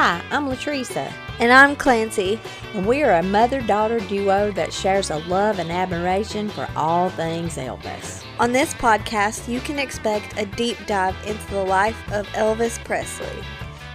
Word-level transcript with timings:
Hi, 0.00 0.22
I'm 0.30 0.46
Latresa, 0.46 1.12
And 1.40 1.50
I'm 1.50 1.74
Clancy. 1.74 2.38
and 2.72 2.86
we 2.86 3.02
are 3.02 3.14
a 3.14 3.22
mother 3.24 3.60
daughter 3.60 3.98
duo 3.98 4.52
that 4.52 4.72
shares 4.72 5.10
a 5.10 5.16
love 5.26 5.58
and 5.58 5.72
admiration 5.72 6.48
for 6.48 6.68
all 6.76 7.10
things 7.10 7.56
Elvis. 7.56 8.22
On 8.38 8.52
this 8.52 8.72
podcast, 8.74 9.48
you 9.48 9.58
can 9.58 9.80
expect 9.80 10.38
a 10.38 10.46
deep 10.46 10.76
dive 10.86 11.16
into 11.26 11.44
the 11.50 11.64
life 11.64 12.00
of 12.12 12.28
Elvis 12.28 12.78
Presley. 12.84 13.42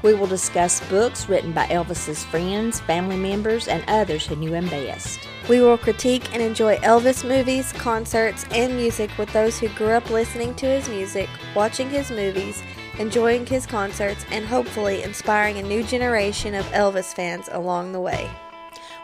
We 0.02 0.14
will 0.14 0.28
discuss 0.28 0.86
books 0.90 1.30
written 1.30 1.54
by 1.54 1.68
Elvis's 1.68 2.26
friends, 2.26 2.82
family 2.82 3.16
members, 3.16 3.70
and 3.70 3.82
others 3.88 4.28
who 4.28 4.36
knew 4.36 4.52
him 4.52 4.68
best. 4.68 5.22
We 5.48 5.62
will 5.62 5.78
critique 5.78 6.34
and 6.34 6.42
enjoy 6.42 6.80
Elvis 6.80 7.26
movies, 7.26 7.72
concerts, 7.72 8.46
and 8.52 8.76
music 8.76 9.10
with 9.18 9.32
those 9.32 9.58
who 9.58 9.70
grew 9.70 9.92
up 9.92 10.10
listening 10.10 10.54
to 10.56 10.66
his 10.66 10.90
music, 10.90 11.30
watching 11.56 11.90
his 11.90 12.12
movies, 12.12 12.62
enjoying 13.00 13.46
his 13.46 13.66
concerts, 13.66 14.26
and 14.32 14.46
hopefully 14.46 15.04
inspiring 15.04 15.58
a 15.58 15.64
new 15.64 15.84
generation 15.84 16.54
of 16.54 16.66
Elvis 16.68 17.14
fans 17.14 17.50
along 17.52 17.92
the 17.92 18.00
way. 18.00 18.30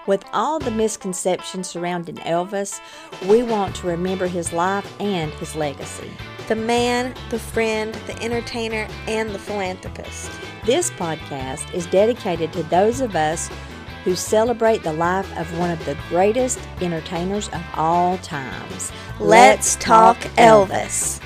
With 0.07 0.25
all 0.33 0.59
the 0.59 0.71
misconceptions 0.71 1.67
surrounding 1.67 2.15
Elvis, 2.15 2.79
we 3.27 3.43
want 3.43 3.75
to 3.75 3.87
remember 3.87 4.27
his 4.27 4.51
life 4.51 4.99
and 4.99 5.31
his 5.33 5.55
legacy. 5.55 6.09
The 6.47 6.55
man, 6.55 7.13
the 7.29 7.37
friend, 7.37 7.93
the 8.07 8.19
entertainer, 8.21 8.87
and 9.07 9.29
the 9.29 9.39
philanthropist. 9.39 10.31
This 10.65 10.89
podcast 10.91 11.71
is 11.73 11.85
dedicated 11.85 12.51
to 12.53 12.63
those 12.63 13.01
of 13.01 13.15
us 13.15 13.49
who 14.03 14.15
celebrate 14.15 14.81
the 14.81 14.93
life 14.93 15.31
of 15.37 15.59
one 15.59 15.69
of 15.69 15.83
the 15.85 15.97
greatest 16.07 16.59
entertainers 16.81 17.49
of 17.49 17.61
all 17.75 18.17
times. 18.19 18.91
Let's 19.19 19.75
talk 19.75 20.17
Elvis. 20.37 21.21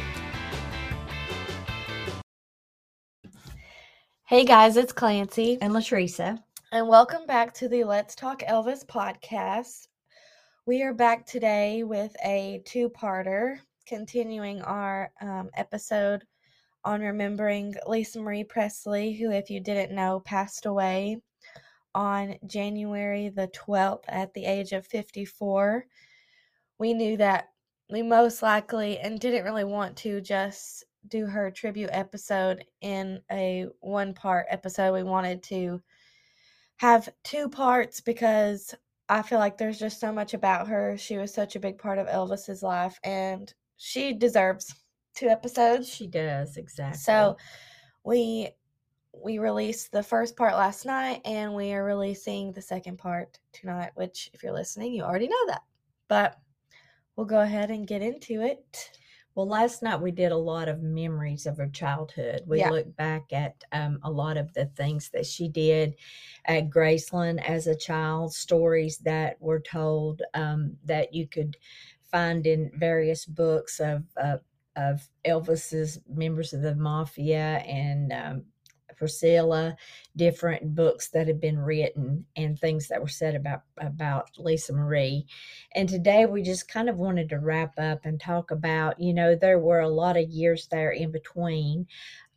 Hey 4.33 4.45
guys, 4.45 4.77
it's 4.77 4.91
Clancy. 4.91 5.59
And 5.61 5.73
Latresa. 5.73 6.41
And 6.71 6.87
welcome 6.87 7.27
back 7.27 7.53
to 7.53 7.67
the 7.67 7.83
Let's 7.83 8.15
Talk 8.15 8.39
Elvis 8.39 8.83
podcast. 8.83 9.89
We 10.65 10.81
are 10.81 10.91
back 10.91 11.27
today 11.27 11.83
with 11.83 12.15
a 12.25 12.63
two 12.65 12.89
parter, 12.89 13.59
continuing 13.85 14.63
our 14.63 15.11
um, 15.21 15.51
episode 15.53 16.23
on 16.83 17.01
remembering 17.01 17.75
Lisa 17.85 18.19
Marie 18.19 18.43
Presley, 18.43 19.13
who, 19.13 19.29
if 19.29 19.51
you 19.51 19.59
didn't 19.59 19.95
know, 19.95 20.19
passed 20.21 20.65
away 20.65 21.21
on 21.93 22.35
January 22.47 23.29
the 23.29 23.49
12th 23.49 24.05
at 24.07 24.33
the 24.33 24.45
age 24.45 24.71
of 24.71 24.87
54. 24.87 25.85
We 26.79 26.95
knew 26.95 27.17
that 27.17 27.49
we 27.91 28.01
most 28.01 28.41
likely 28.41 28.97
and 28.97 29.19
didn't 29.19 29.45
really 29.45 29.63
want 29.63 29.95
to 29.97 30.21
just 30.21 30.85
do 31.07 31.25
her 31.25 31.51
tribute 31.51 31.89
episode 31.91 32.63
in 32.81 33.21
a 33.31 33.67
one 33.79 34.13
part 34.13 34.45
episode. 34.49 34.93
We 34.93 35.03
wanted 35.03 35.43
to 35.43 35.81
have 36.77 37.09
two 37.23 37.49
parts 37.49 38.01
because 38.01 38.73
I 39.09 39.21
feel 39.21 39.39
like 39.39 39.57
there's 39.57 39.79
just 39.79 39.99
so 39.99 40.11
much 40.11 40.33
about 40.33 40.67
her. 40.67 40.97
She 40.97 41.17
was 41.17 41.33
such 41.33 41.55
a 41.55 41.59
big 41.59 41.77
part 41.77 41.97
of 41.99 42.07
Elvis's 42.07 42.63
life 42.63 42.99
and 43.03 43.53
she 43.77 44.13
deserves 44.13 44.73
two 45.15 45.27
episodes. 45.27 45.87
She 45.87 46.07
does, 46.07 46.57
exactly. 46.57 46.99
So 46.99 47.37
we 48.03 48.49
we 49.13 49.37
released 49.37 49.91
the 49.91 50.01
first 50.01 50.35
part 50.35 50.55
last 50.55 50.85
night 50.85 51.21
and 51.23 51.53
we 51.53 51.71
are 51.73 51.83
releasing 51.83 52.51
the 52.51 52.61
second 52.61 52.97
part 52.97 53.37
tonight, 53.51 53.91
which 53.95 54.31
if 54.33 54.41
you're 54.41 54.53
listening, 54.53 54.93
you 54.93 55.03
already 55.03 55.27
know 55.27 55.45
that. 55.47 55.61
But 56.07 56.39
we'll 57.15 57.27
go 57.27 57.41
ahead 57.41 57.69
and 57.69 57.87
get 57.87 58.01
into 58.01 58.41
it. 58.41 58.91
Well, 59.35 59.47
last 59.47 59.81
night 59.81 59.99
we 60.01 60.11
did 60.11 60.31
a 60.31 60.37
lot 60.37 60.67
of 60.69 60.83
memories 60.83 61.47
of 61.47 61.57
her 61.57 61.67
childhood. 61.67 62.43
We 62.45 62.59
Yeah. 62.59 62.69
looked 62.69 62.95
back 62.95 63.33
at 63.33 63.63
um, 63.71 63.99
a 64.03 64.11
lot 64.11 64.37
of 64.37 64.53
the 64.53 64.67
things 64.67 65.09
that 65.09 65.25
she 65.25 65.49
did 65.49 65.95
at 66.45 66.69
Graceland 66.69 67.41
as 67.43 67.65
a 67.65 67.75
child, 67.75 68.33
stories 68.33 68.99
that 68.99 69.41
were 69.41 69.59
told 69.59 70.21
um, 70.35 70.77
that 70.83 71.13
you 71.15 71.27
could 71.27 71.57
find 72.03 72.45
in 72.45 72.71
various 72.75 73.25
books 73.25 73.79
of 73.79 74.05
uh, 74.17 74.37
of 74.75 75.09
Elvis's 75.25 75.99
members 76.07 76.53
of 76.53 76.61
the 76.61 76.75
mafia 76.75 77.57
and 77.59 78.11
um, 78.13 78.45
Priscilla, 78.95 79.75
different 80.15 80.75
books 80.75 81.09
that 81.09 81.27
had 81.27 81.39
been 81.39 81.59
written 81.59 82.25
and 82.35 82.59
things 82.59 82.87
that 82.87 83.01
were 83.01 83.07
said 83.07 83.35
about 83.35 83.61
about 83.77 84.29
Lisa 84.37 84.73
Marie. 84.73 85.25
And 85.75 85.87
today 85.87 86.25
we 86.25 86.41
just 86.41 86.67
kind 86.67 86.89
of 86.89 86.97
wanted 86.97 87.29
to 87.29 87.39
wrap 87.39 87.73
up 87.77 88.05
and 88.05 88.19
talk 88.19 88.51
about, 88.51 88.99
you 88.99 89.13
know, 89.13 89.35
there 89.35 89.59
were 89.59 89.81
a 89.81 89.89
lot 89.89 90.17
of 90.17 90.29
years 90.29 90.67
there 90.67 90.91
in 90.91 91.11
between 91.11 91.87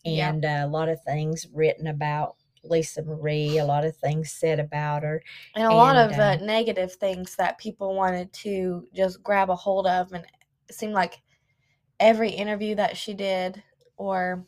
and 0.05 0.45
uh, 0.45 0.61
a 0.63 0.67
lot 0.69 0.89
of 0.89 1.03
things 1.03 1.47
written 1.53 1.89
about 1.89 2.37
Lisa 2.63 3.03
Marie, 3.03 3.59
a 3.59 3.65
lot 3.65 3.85
of 3.85 3.97
things 3.97 4.33
said 4.33 4.61
about 4.61 5.03
her. 5.03 5.23
And 5.55 5.65
a 5.65 5.75
lot 5.75 5.97
of 5.97 6.19
uh, 6.19 6.23
uh, 6.23 6.37
negative 6.43 6.93
things 6.93 7.37
that 7.37 7.59
people 7.59 7.95
wanted 7.95 8.33
to 8.35 8.87
just 8.95 9.23
grab 9.23 9.51
a 9.51 9.57
hold 9.57 9.87
of. 9.87 10.13
And 10.13 10.25
it 10.69 10.75
seemed 10.75 10.95
like 10.95 11.21
every 12.01 12.31
interview 12.31 12.75
that 12.77 12.97
she 12.97 13.15
did 13.15 13.63
or 13.97 14.45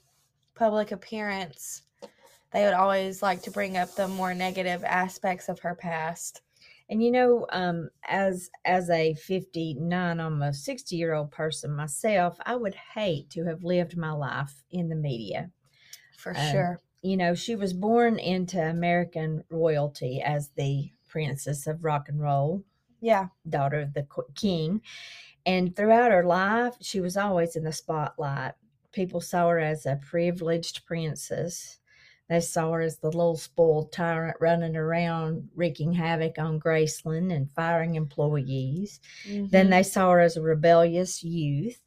public 0.54 0.92
appearance, 0.92 1.82
they 2.52 2.64
would 2.64 2.74
always 2.74 3.22
like 3.22 3.42
to 3.42 3.50
bring 3.50 3.76
up 3.76 3.94
the 3.94 4.08
more 4.08 4.34
negative 4.34 4.84
aspects 4.84 5.48
of 5.48 5.60
her 5.60 5.74
past. 5.74 6.42
And 6.88 7.02
you 7.02 7.10
know, 7.10 7.46
um, 7.50 7.90
as 8.04 8.50
as 8.64 8.88
a 8.90 9.14
59, 9.14 10.20
almost 10.20 10.64
60 10.64 10.96
year 10.96 11.14
old 11.14 11.30
person 11.30 11.72
myself, 11.74 12.38
I 12.46 12.56
would 12.56 12.74
hate 12.74 13.30
to 13.30 13.44
have 13.44 13.64
lived 13.64 13.96
my 13.96 14.12
life 14.12 14.64
in 14.70 14.88
the 14.88 14.96
media. 14.96 15.50
For 16.16 16.34
Um, 16.34 16.34
sure. 16.34 16.80
you 17.02 17.16
know, 17.16 17.34
she 17.34 17.56
was 17.56 17.72
born 17.72 18.18
into 18.18 18.60
American 18.62 19.44
royalty 19.50 20.20
as 20.22 20.50
the 20.50 20.92
princess 21.08 21.66
of 21.66 21.84
rock 21.84 22.08
and 22.08 22.20
roll, 22.20 22.64
Yeah. 23.00 23.28
daughter 23.48 23.80
of 23.80 23.94
the 23.94 24.06
king. 24.34 24.82
And 25.46 25.74
throughout 25.76 26.12
her 26.12 26.24
life, 26.24 26.76
she 26.80 27.00
was 27.00 27.16
always 27.16 27.56
in 27.56 27.64
the 27.64 27.72
spotlight. 27.72 28.54
People 28.92 29.20
saw 29.20 29.48
her 29.50 29.58
as 29.58 29.86
a 29.86 29.96
privileged 30.02 30.86
princess. 30.86 31.80
They 32.28 32.40
saw 32.40 32.72
her 32.72 32.80
as 32.82 32.98
the 32.98 33.06
little 33.10 33.36
spoiled 33.36 33.90
tyrant 33.90 34.36
running 34.40 34.76
around 34.76 35.48
wreaking 35.54 35.94
havoc 35.94 36.38
on 36.38 36.60
Graceland 36.60 37.32
and 37.34 37.50
firing 37.50 37.94
employees. 37.94 39.00
Then 39.26 39.68
Mhm. 39.68 39.70
they 39.70 39.82
saw 39.82 40.10
her 40.12 40.20
as 40.20 40.36
a 40.36 40.42
rebellious 40.42 41.24
youth. 41.24 41.80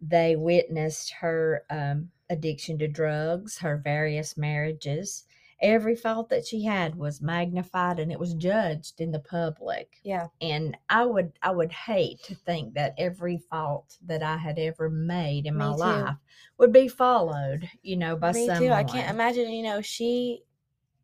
They 0.00 0.34
witnessed 0.36 1.12
her 1.20 1.64
um, 1.70 2.10
addiction 2.28 2.78
to 2.78 2.88
drugs, 2.88 3.58
her 3.58 3.76
various 3.76 4.36
marriages. 4.36 5.24
Every 5.64 5.96
fault 5.96 6.28
that 6.28 6.46
she 6.46 6.62
had 6.64 6.94
was 6.96 7.20
magnified 7.22 7.98
and 7.98 8.12
it 8.12 8.20
was 8.20 8.34
judged 8.34 9.00
in 9.00 9.10
the 9.12 9.18
public. 9.20 10.04
yeah. 10.04 10.28
And 10.40 10.76
I 10.90 11.06
would 11.06 11.32
I 11.42 11.50
would 11.52 11.72
hate 11.72 12.22
to 12.24 12.34
think 12.36 12.74
that 12.74 12.94
every 12.98 13.38
fault 13.38 13.98
that 14.02 14.22
I 14.22 14.36
had 14.36 14.58
ever 14.58 14.90
made 14.90 15.46
in 15.46 15.54
Me 15.54 15.58
my 15.58 15.74
too. 15.74 15.78
life 15.78 16.16
would 16.58 16.72
be 16.72 16.88
followed, 16.88 17.70
you 17.82 17.96
know, 17.96 18.16
by 18.16 18.32
Me 18.32 18.46
someone. 18.46 18.62
too. 18.68 18.72
I 18.72 18.84
can't 18.84 19.10
imagine, 19.10 19.50
you 19.50 19.62
know, 19.62 19.80
she 19.80 20.44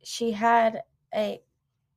she 0.03 0.32
had 0.32 0.84
a 1.15 1.43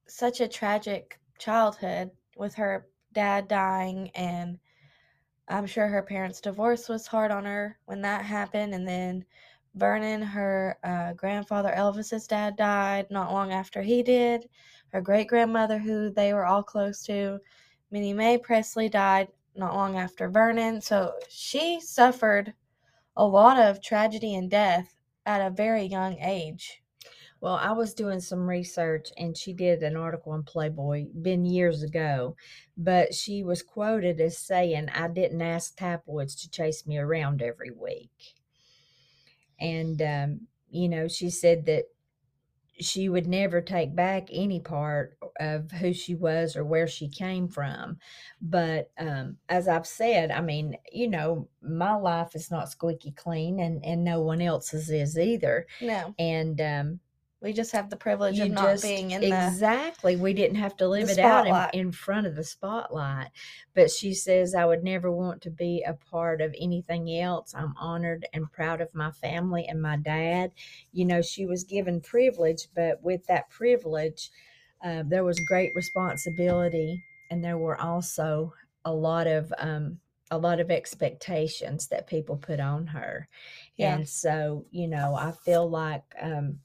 such 0.07 0.41
a 0.41 0.47
tragic 0.47 1.19
childhood 1.40 2.12
with 2.38 2.56
her 2.56 2.90
dad 3.13 3.47
dying 3.47 4.12
and 4.16 4.59
I'm 5.47 5.68
sure 5.68 5.88
her 5.88 6.03
parents' 6.03 6.41
divorce 6.41 6.90
was 6.90 7.07
hard 7.07 7.31
on 7.31 7.46
her 7.46 7.79
when 7.85 8.02
that 8.02 8.25
happened 8.25 8.73
and 8.73 8.88
then 8.88 9.25
Vernon, 9.75 10.22
her 10.22 10.78
uh, 10.84 11.13
grandfather 11.13 11.72
Elvis's 11.75 12.28
dad 12.28 12.56
died 12.56 13.07
not 13.09 13.31
long 13.31 13.51
after 13.51 13.81
he 13.81 14.03
did. 14.03 14.47
Her 14.89 15.01
great 15.01 15.28
grandmother, 15.28 15.79
who 15.79 16.11
they 16.11 16.34
were 16.34 16.45
all 16.45 16.63
close 16.63 17.03
to, 17.06 17.39
Minnie 17.89 18.13
Mae 18.13 18.38
Presley, 18.38 18.88
died 18.89 19.29
not 19.56 19.73
long 19.73 19.97
after 19.97 20.29
Vernon. 20.29 20.81
So 20.81 21.13
she 21.29 21.79
suffered 21.79 22.53
a 23.17 23.25
lot 23.25 23.59
of 23.59 23.81
tragedy 23.81 24.35
and 24.35 24.49
death 24.49 24.96
at 25.25 25.46
a 25.46 25.49
very 25.49 25.84
young 25.85 26.19
age. 26.19 26.84
Well, 27.41 27.55
I 27.55 27.73
was 27.73 27.93
doing 27.93 28.22
some 28.22 28.47
research 28.47 29.11
and 29.17 29.35
she 29.35 29.53
did 29.53 29.84
an 29.84 29.97
article 29.97 30.34
in 30.34 30.43
Playboy, 30.43 31.08
been 31.22 31.46
years 31.46 31.84
ago, 31.84 32.35
but 32.78 33.14
she 33.14 33.43
was 33.43 33.61
quoted 33.61 34.22
as 34.22 34.37
saying, 34.37 34.87
I 34.90 35.09
didn't 35.09 35.41
ask 35.41 35.76
tabloids 35.76 36.35
to 36.35 36.49
chase 36.49 36.87
me 36.87 36.97
around 36.97 37.41
every 37.41 37.72
week. 37.72 38.11
And, 39.64 40.02
um, 40.02 40.48
you 40.70 40.90
know, 40.90 41.08
she 41.08 41.32
said 41.32 41.66
that 41.66 41.86
she 42.80 43.08
would 43.08 43.28
never 43.28 43.62
take 43.62 43.96
back 43.96 44.28
any 44.32 44.60
part 44.60 45.18
of 45.40 45.72
who 45.72 45.94
she 45.94 46.16
was 46.16 46.56
or 46.56 46.66
where 46.66 46.88
she 46.88 47.08
came 47.08 47.48
from. 47.48 47.98
But 48.42 48.92
um, 48.98 49.38
as 49.48 49.68
I've 49.68 49.86
said, 49.86 50.32
I 50.32 50.42
mean, 50.42 50.76
you 50.92 51.08
know, 51.08 51.48
my 51.62 51.94
life 51.96 52.36
is 52.36 52.50
not 52.50 52.70
squeaky 52.70 53.12
clean 53.12 53.60
and, 53.60 53.86
and 53.86 54.04
no 54.04 54.22
one 54.22 54.42
else's 54.42 54.90
is 54.90 55.20
either 55.20 55.68
No. 55.82 56.16
and 56.18 56.60
um, 56.62 57.00
We 57.43 57.51
just 57.51 57.73
have 57.73 57.90
the 57.90 57.97
privilege 57.97 58.37
You 58.37 58.45
of 58.45 58.51
not 58.51 58.63
just 58.63 58.84
being 58.84 59.11
in 59.11 59.19
the 59.19 59.28
exactly. 59.28 60.16
We 60.16 60.34
didn't 60.34 60.55
have 60.55 60.78
to 60.78 60.87
live 60.87 61.07
the 61.07 61.13
it 61.13 61.19
out 61.19 61.73
in, 61.73 61.81
in 61.81 61.91
front 61.91 62.25
of 62.25 62.35
the 62.35 62.43
spotlight. 62.43 63.31
But 63.75 63.91
she 63.91 64.13
says, 64.13 64.55
I 64.55 64.63
would 64.63 64.81
never 64.81 65.11
want 65.11 65.41
to 65.41 65.49
be 65.49 65.84
a 65.85 65.93
part 65.93 66.40
of 66.40 66.55
anything 66.57 67.13
else. 67.19 67.53
I'm 67.53 67.73
honored 67.78 68.25
and 68.34 68.49
proud 68.49 68.79
of 68.79 68.95
my 68.95 69.11
family 69.11 69.66
and 69.67 69.81
my 69.81 69.97
dad. 69.97 70.53
You 70.93 71.03
know, 71.03 71.22
she 71.22 71.45
was 71.45 71.66
given 71.66 71.99
privilege, 71.99 72.69
but 72.73 73.03
with 73.03 73.28
that 73.28 73.49
privilege, 73.49 74.31
uh, 74.81 75.03
there 75.05 75.25
was 75.25 75.37
great 75.41 75.75
responsibility, 75.75 77.03
and 77.29 77.43
there 77.43 77.57
were 77.57 77.79
also 77.79 78.53
a 78.85 78.93
lot 78.93 79.28
of 79.28 79.53
um, 79.57 79.99
a 80.31 80.37
lot 80.37 80.59
of 80.59 80.72
expectations 80.72 81.87
that 81.87 82.07
people 82.07 82.37
put 82.37 82.59
on 82.59 82.87
her. 82.87 83.28
Yeah. 83.75 83.95
And 83.95 84.07
so, 84.07 84.66
you 84.72 84.87
know, 84.87 85.16
I 85.16 85.31
feel 85.31 85.69
like 85.69 86.03
um, 86.22 86.59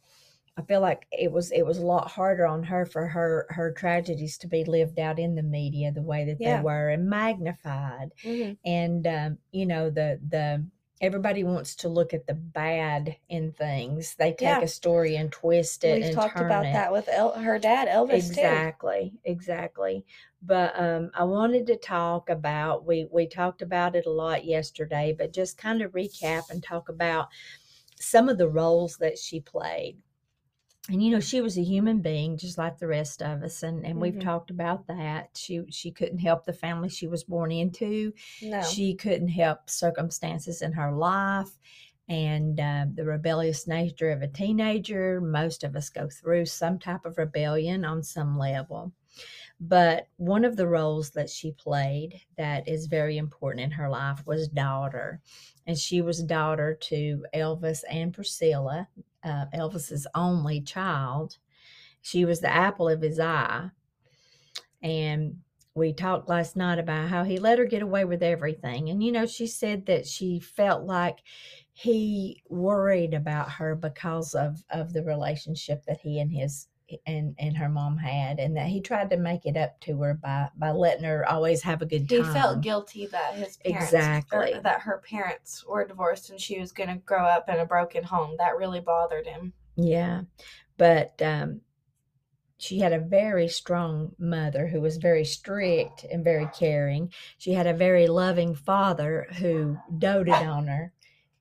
I 0.58 0.62
feel 0.62 0.80
like 0.80 1.06
it 1.12 1.30
was 1.30 1.52
it 1.52 1.64
was 1.64 1.78
a 1.78 1.86
lot 1.86 2.10
harder 2.10 2.44
on 2.44 2.64
her 2.64 2.84
for 2.84 3.06
her 3.06 3.46
her 3.50 3.72
tragedies 3.72 4.36
to 4.38 4.48
be 4.48 4.64
lived 4.64 4.98
out 4.98 5.18
in 5.20 5.36
the 5.36 5.42
media 5.42 5.92
the 5.92 6.02
way 6.02 6.24
that 6.24 6.38
Yeah. 6.40 6.56
they 6.56 6.62
were 6.64 6.88
and 6.90 7.08
magnified 7.08 8.10
Mhm. 8.24 8.58
and 8.64 9.06
um, 9.06 9.38
you 9.52 9.66
know 9.66 9.88
the 9.88 10.20
the 10.28 10.66
everybody 11.00 11.44
wants 11.44 11.76
to 11.76 11.88
look 11.88 12.12
at 12.12 12.26
the 12.26 12.34
bad 12.34 13.16
in 13.28 13.52
things 13.52 14.16
they 14.16 14.32
take 14.32 14.40
Yeah. 14.40 14.60
a 14.62 14.66
story 14.68 15.14
and 15.14 15.30
twist 15.30 15.84
it 15.84 15.94
We've 15.94 16.04
and 16.06 16.14
talked 16.16 16.40
about 16.40 16.66
it 16.66 16.72
that 16.72 16.90
with 16.90 17.08
El- 17.08 17.38
her 17.38 17.56
dad, 17.60 17.86
Elvis, 17.86 18.10
too. 18.34 18.40
exactly 18.40 19.12
exactly 19.24 20.04
but 20.42 20.72
um, 20.76 21.12
i 21.14 21.22
wanted 21.22 21.68
to 21.68 21.76
talk 21.76 22.30
about 22.30 22.84
we 22.84 23.06
we 23.12 23.28
talked 23.28 23.62
about 23.62 23.94
it 23.94 24.06
a 24.06 24.10
lot 24.10 24.44
yesterday 24.44 25.14
but 25.16 25.32
just 25.32 25.56
kind 25.56 25.82
of 25.82 25.92
recap 25.92 26.50
and 26.50 26.64
talk 26.64 26.88
about 26.88 27.28
some 28.00 28.28
of 28.28 28.38
the 28.38 28.48
roles 28.48 28.96
that 28.96 29.16
she 29.16 29.38
played 29.40 29.96
and 30.88 31.02
you 31.02 31.10
know 31.10 31.20
she 31.20 31.40
was 31.40 31.58
a 31.58 31.62
human 31.62 32.00
being 32.00 32.36
just 32.36 32.58
like 32.58 32.78
the 32.78 32.86
rest 32.86 33.22
of 33.22 33.42
us 33.42 33.62
and 33.62 33.84
and 33.84 34.00
we've 34.00 34.14
Mhm. 34.14 34.20
talked 34.20 34.50
about 34.50 34.86
that 34.86 35.30
she 35.36 35.62
she 35.70 35.90
couldn't 35.90 36.18
help 36.18 36.44
the 36.44 36.52
family 36.52 36.88
she 36.88 37.06
was 37.06 37.24
born 37.24 37.52
into 37.52 38.12
No. 38.42 38.62
she 38.62 38.94
couldn't 38.94 39.28
help 39.28 39.68
circumstances 39.70 40.62
in 40.62 40.72
her 40.72 40.92
life 40.92 41.58
and 42.08 42.58
uh, 42.58 42.86
the 42.94 43.04
rebellious 43.04 43.66
nature 43.66 44.10
of 44.10 44.22
a 44.22 44.28
teenager 44.28 45.20
most 45.20 45.62
of 45.64 45.76
us 45.76 45.90
go 45.90 46.08
through 46.08 46.46
some 46.46 46.78
type 46.78 47.04
of 47.04 47.18
rebellion 47.18 47.84
on 47.84 48.02
some 48.02 48.38
level 48.38 48.92
but 49.60 50.06
one 50.16 50.44
of 50.44 50.56
the 50.56 50.66
roles 50.68 51.10
that 51.10 51.28
she 51.28 51.52
played 51.52 52.20
that 52.36 52.68
is 52.68 52.86
very 52.86 53.18
important 53.18 53.64
in 53.64 53.70
her 53.72 53.88
life 53.88 54.24
was 54.26 54.48
daughter 54.48 55.20
and 55.66 55.76
she 55.76 56.00
was 56.00 56.22
daughter 56.22 56.74
to 56.80 57.24
elvis 57.34 57.82
and 57.90 58.14
priscilla 58.14 58.88
uh, 59.24 59.46
elvis's 59.54 60.06
only 60.14 60.60
child. 60.60 61.38
She 62.02 62.24
was 62.24 62.40
the 62.40 62.52
apple 62.52 62.88
of 62.88 63.02
his 63.02 63.18
eye 63.18 63.70
and 64.82 65.38
we 65.74 65.92
talked 65.92 66.28
last 66.28 66.56
night 66.56 66.78
about 66.78 67.08
how 67.08 67.24
he 67.24 67.38
let 67.38 67.58
her 67.58 67.64
get 67.64 67.82
away 67.82 68.04
with 68.04 68.22
everything 68.22 68.88
and 68.88 69.02
you 69.02 69.12
know 69.12 69.26
she 69.26 69.46
said 69.46 69.86
that 69.86 70.06
she 70.06 70.38
felt 70.40 70.84
like 70.84 71.18
he 71.72 72.42
worried 72.48 73.14
about 73.14 73.50
her 73.50 73.74
because 73.74 74.34
of 74.34 74.64
of 74.70 74.92
the 74.92 75.02
relationship 75.02 75.84
that 75.84 76.00
he 76.00 76.20
and 76.20 76.32
his 76.32 76.68
and 77.06 77.34
and 77.38 77.56
her 77.56 77.68
mom 77.68 77.96
had 77.98 78.38
and 78.38 78.56
that 78.56 78.66
he 78.66 78.80
tried 78.80 79.10
to 79.10 79.16
make 79.16 79.44
it 79.44 79.56
up 79.56 79.78
to 79.80 80.00
her 80.00 80.14
by 80.14 80.48
by 80.56 80.70
letting 80.70 81.04
her 81.04 81.28
always 81.28 81.62
have 81.62 81.82
a 81.82 81.86
good 81.86 82.08
time. 82.08 82.24
he 82.24 82.32
felt 82.32 82.60
guilty 82.62 83.06
that 83.06 83.34
his 83.34 83.56
parents, 83.58 83.92
Exactly. 83.92 84.54
or 84.54 84.60
that 84.60 84.80
her 84.80 85.02
parents 85.08 85.64
were 85.66 85.86
divorced 85.86 86.30
and 86.30 86.40
she 86.40 86.58
was 86.58 86.72
going 86.72 86.88
to 86.88 86.96
grow 86.96 87.24
up 87.24 87.48
in 87.48 87.58
a 87.58 87.66
broken 87.66 88.02
home. 88.04 88.36
That 88.38 88.56
really 88.56 88.80
bothered 88.80 89.26
him. 89.26 89.52
Yeah. 89.76 90.22
But 90.76 91.20
um, 91.22 91.60
she 92.58 92.78
had 92.80 92.92
a 92.92 92.98
very 92.98 93.48
strong 93.48 94.12
mother 94.18 94.66
who 94.66 94.80
was 94.80 94.96
very 94.96 95.24
strict 95.24 96.04
and 96.10 96.24
very 96.24 96.48
caring. 96.58 97.12
She 97.36 97.52
had 97.52 97.66
a 97.66 97.74
very 97.74 98.06
loving 98.08 98.54
father 98.54 99.26
who 99.38 99.76
doted 99.98 100.34
on 100.34 100.66
her 100.66 100.92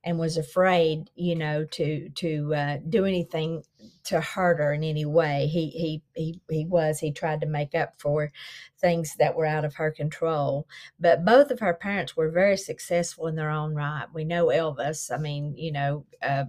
and 0.08 0.18
was 0.18 0.38
afraid, 0.38 1.12
you 1.16 1.36
know, 1.36 1.66
to 1.66 2.08
to 2.16 2.56
uh, 2.56 2.78
do 2.88 3.04
anything 3.04 3.64
to 4.06 4.22
hurt 4.22 4.58
her 4.58 4.72
in 4.72 4.82
any 4.82 5.04
way. 5.04 5.48
He 5.48 5.70
he 5.70 6.02
he 6.16 6.40
he 6.50 6.66
was. 6.66 7.00
He 7.00 7.12
tried 7.12 7.42
to 7.42 7.46
make 7.46 7.76
up 7.76 8.00
for 8.00 8.32
things 8.80 9.18
that 9.20 9.36
were 9.36 9.46
out 9.46 9.66
of 9.66 9.76
her 9.76 9.92
control. 9.92 10.66
But 10.98 11.26
both 11.26 11.52
of 11.52 11.60
her 11.60 11.74
parents 11.74 12.16
were 12.16 12.32
very 12.32 12.56
successful 12.56 13.28
in 13.28 13.36
their 13.36 13.50
own 13.50 13.76
right. 13.76 14.06
We 14.14 14.24
know 14.24 14.46
Elvis. 14.46 15.12
I 15.14 15.18
mean, 15.18 15.58
you 15.58 15.74
know. 15.74 16.06
Uh, 16.22 16.46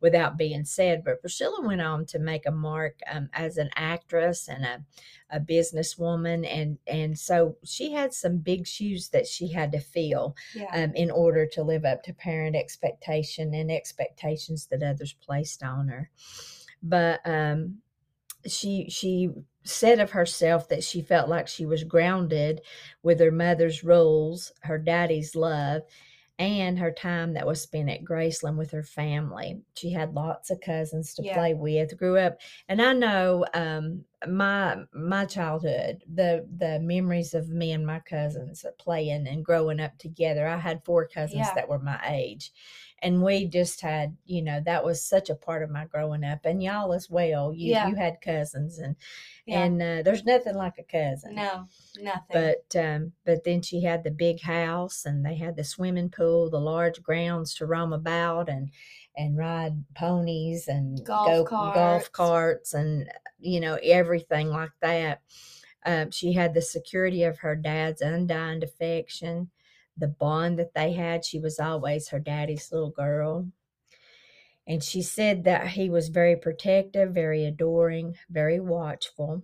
without 0.00 0.36
being 0.36 0.64
said. 0.64 1.02
But 1.04 1.20
Priscilla 1.20 1.66
went 1.66 1.80
on 1.80 2.06
to 2.06 2.18
make 2.18 2.46
a 2.46 2.50
mark 2.50 2.98
um, 3.10 3.28
as 3.32 3.56
an 3.56 3.70
actress 3.76 4.48
and 4.48 4.64
a, 4.64 4.84
a 5.30 5.40
businesswoman, 5.40 6.46
and 6.46 6.78
and 6.86 7.18
so 7.18 7.56
she 7.64 7.92
had 7.92 8.12
some 8.12 8.38
big 8.38 8.66
shoes 8.66 9.08
that 9.10 9.26
she 9.26 9.48
had 9.52 9.72
to 9.72 9.80
fill 9.80 10.36
Yeah. 10.54 10.84
um, 10.84 10.92
in 10.94 11.10
order 11.10 11.46
to 11.46 11.62
live 11.62 11.84
up 11.84 12.02
to 12.04 12.12
parent 12.12 12.56
expectation 12.56 13.54
and 13.54 13.70
expectations 13.70 14.66
that 14.66 14.82
others 14.82 15.14
placed 15.14 15.62
on 15.62 15.88
her. 15.88 16.10
But 16.82 17.20
um, 17.24 17.78
she 18.46 18.88
she 18.90 19.30
said 19.64 19.98
of 19.98 20.12
herself 20.12 20.68
that 20.68 20.84
she 20.84 21.02
felt 21.02 21.28
like 21.28 21.48
she 21.48 21.66
was 21.66 21.82
grounded 21.82 22.60
with 23.02 23.18
her 23.18 23.32
mother's 23.32 23.82
rules, 23.82 24.52
her 24.62 24.78
daddy's 24.78 25.34
love, 25.34 25.82
and 26.38 26.78
her 26.78 26.92
time 26.92 27.32
that 27.34 27.46
was 27.46 27.62
spent 27.62 27.88
at 27.88 28.04
Graceland 28.04 28.56
with 28.56 28.70
her 28.72 28.82
family. 28.82 29.60
She 29.74 29.90
had 29.90 30.14
lots 30.14 30.50
of 30.50 30.60
cousins 30.60 31.14
to 31.14 31.22
Yeah. 31.22 31.34
play 31.34 31.54
with, 31.54 31.96
grew 31.96 32.18
up, 32.18 32.38
and 32.68 32.80
I 32.82 32.92
know 32.92 33.46
um, 33.54 34.04
my 34.26 34.76
my 34.94 35.24
childhood, 35.26 36.04
the 36.12 36.46
the 36.56 36.80
memories 36.80 37.34
of 37.34 37.48
me 37.50 37.72
and 37.72 37.86
my 37.86 38.00
cousins 38.00 38.64
playing 38.78 39.26
and 39.28 39.44
growing 39.44 39.80
up 39.80 39.98
together. 39.98 40.46
I 40.46 40.56
had 40.58 40.84
four 40.84 41.06
cousins 41.06 41.48
Yeah. 41.48 41.54
that 41.54 41.68
were 41.68 41.78
my 41.78 42.00
age. 42.06 42.52
And 43.02 43.22
we 43.22 43.46
just 43.46 43.82
had, 43.82 44.16
you 44.24 44.40
know, 44.42 44.60
that 44.64 44.82
was 44.84 45.04
such 45.04 45.28
a 45.28 45.34
part 45.36 45.62
of 45.62 45.68
my 45.70 45.84
growing 45.84 46.24
up, 46.24 46.46
and 46.46 46.62
y'all 46.62 46.94
as 46.94 47.10
well. 47.10 47.52
You 47.52 47.72
Yeah. 47.72 47.88
you 47.88 47.94
had 47.96 48.20
cousins, 48.22 48.78
and 48.78 48.96
Yeah. 49.44 49.64
and 49.64 49.82
uh, 49.82 50.02
there's 50.02 50.24
nothing 50.24 50.54
like 50.54 50.78
a 50.78 50.82
cousin 50.82 51.34
no, 51.34 51.68
nothing. 52.00 52.26
but 52.32 52.74
um, 52.76 53.12
but 53.24 53.44
then 53.44 53.62
she 53.62 53.82
had 53.82 54.02
the 54.02 54.10
big 54.10 54.40
house 54.40 55.04
and 55.04 55.24
they 55.24 55.36
had 55.36 55.56
the 55.56 55.64
swimming 55.64 56.10
pool 56.10 56.50
the 56.50 56.60
large 56.60 57.02
grounds 57.02 57.54
to 57.54 57.66
roam 57.66 57.92
about 57.92 58.48
and 58.48 58.70
and 59.16 59.36
ride 59.36 59.84
ponies 59.94 60.68
and 60.68 61.04
Golf 61.04 61.26
go 61.26 61.44
carts. 61.44 61.74
golf 61.74 62.12
carts 62.12 62.74
and 62.74 63.08
you 63.38 63.60
know 63.60 63.78
everything 63.82 64.48
like 64.48 64.72
that 64.82 65.22
um, 65.84 66.10
she 66.10 66.32
had 66.32 66.52
the 66.52 66.62
security 66.62 67.22
of 67.22 67.38
her 67.38 67.56
dad's 67.56 68.02
undying 68.02 68.62
affection 68.62 69.50
the 69.96 70.08
bond 70.08 70.58
that 70.58 70.74
they 70.74 70.92
had 70.92 71.24
she 71.24 71.38
was 71.38 71.58
always 71.58 72.08
her 72.08 72.18
daddy's 72.18 72.70
little 72.70 72.90
girl 72.90 73.48
and 74.66 74.82
she 74.82 75.00
said 75.00 75.44
that 75.44 75.68
he 75.68 75.88
was 75.88 76.08
very 76.08 76.36
protective 76.36 77.12
very 77.12 77.44
adoring 77.44 78.14
very 78.28 78.60
watchful 78.60 79.42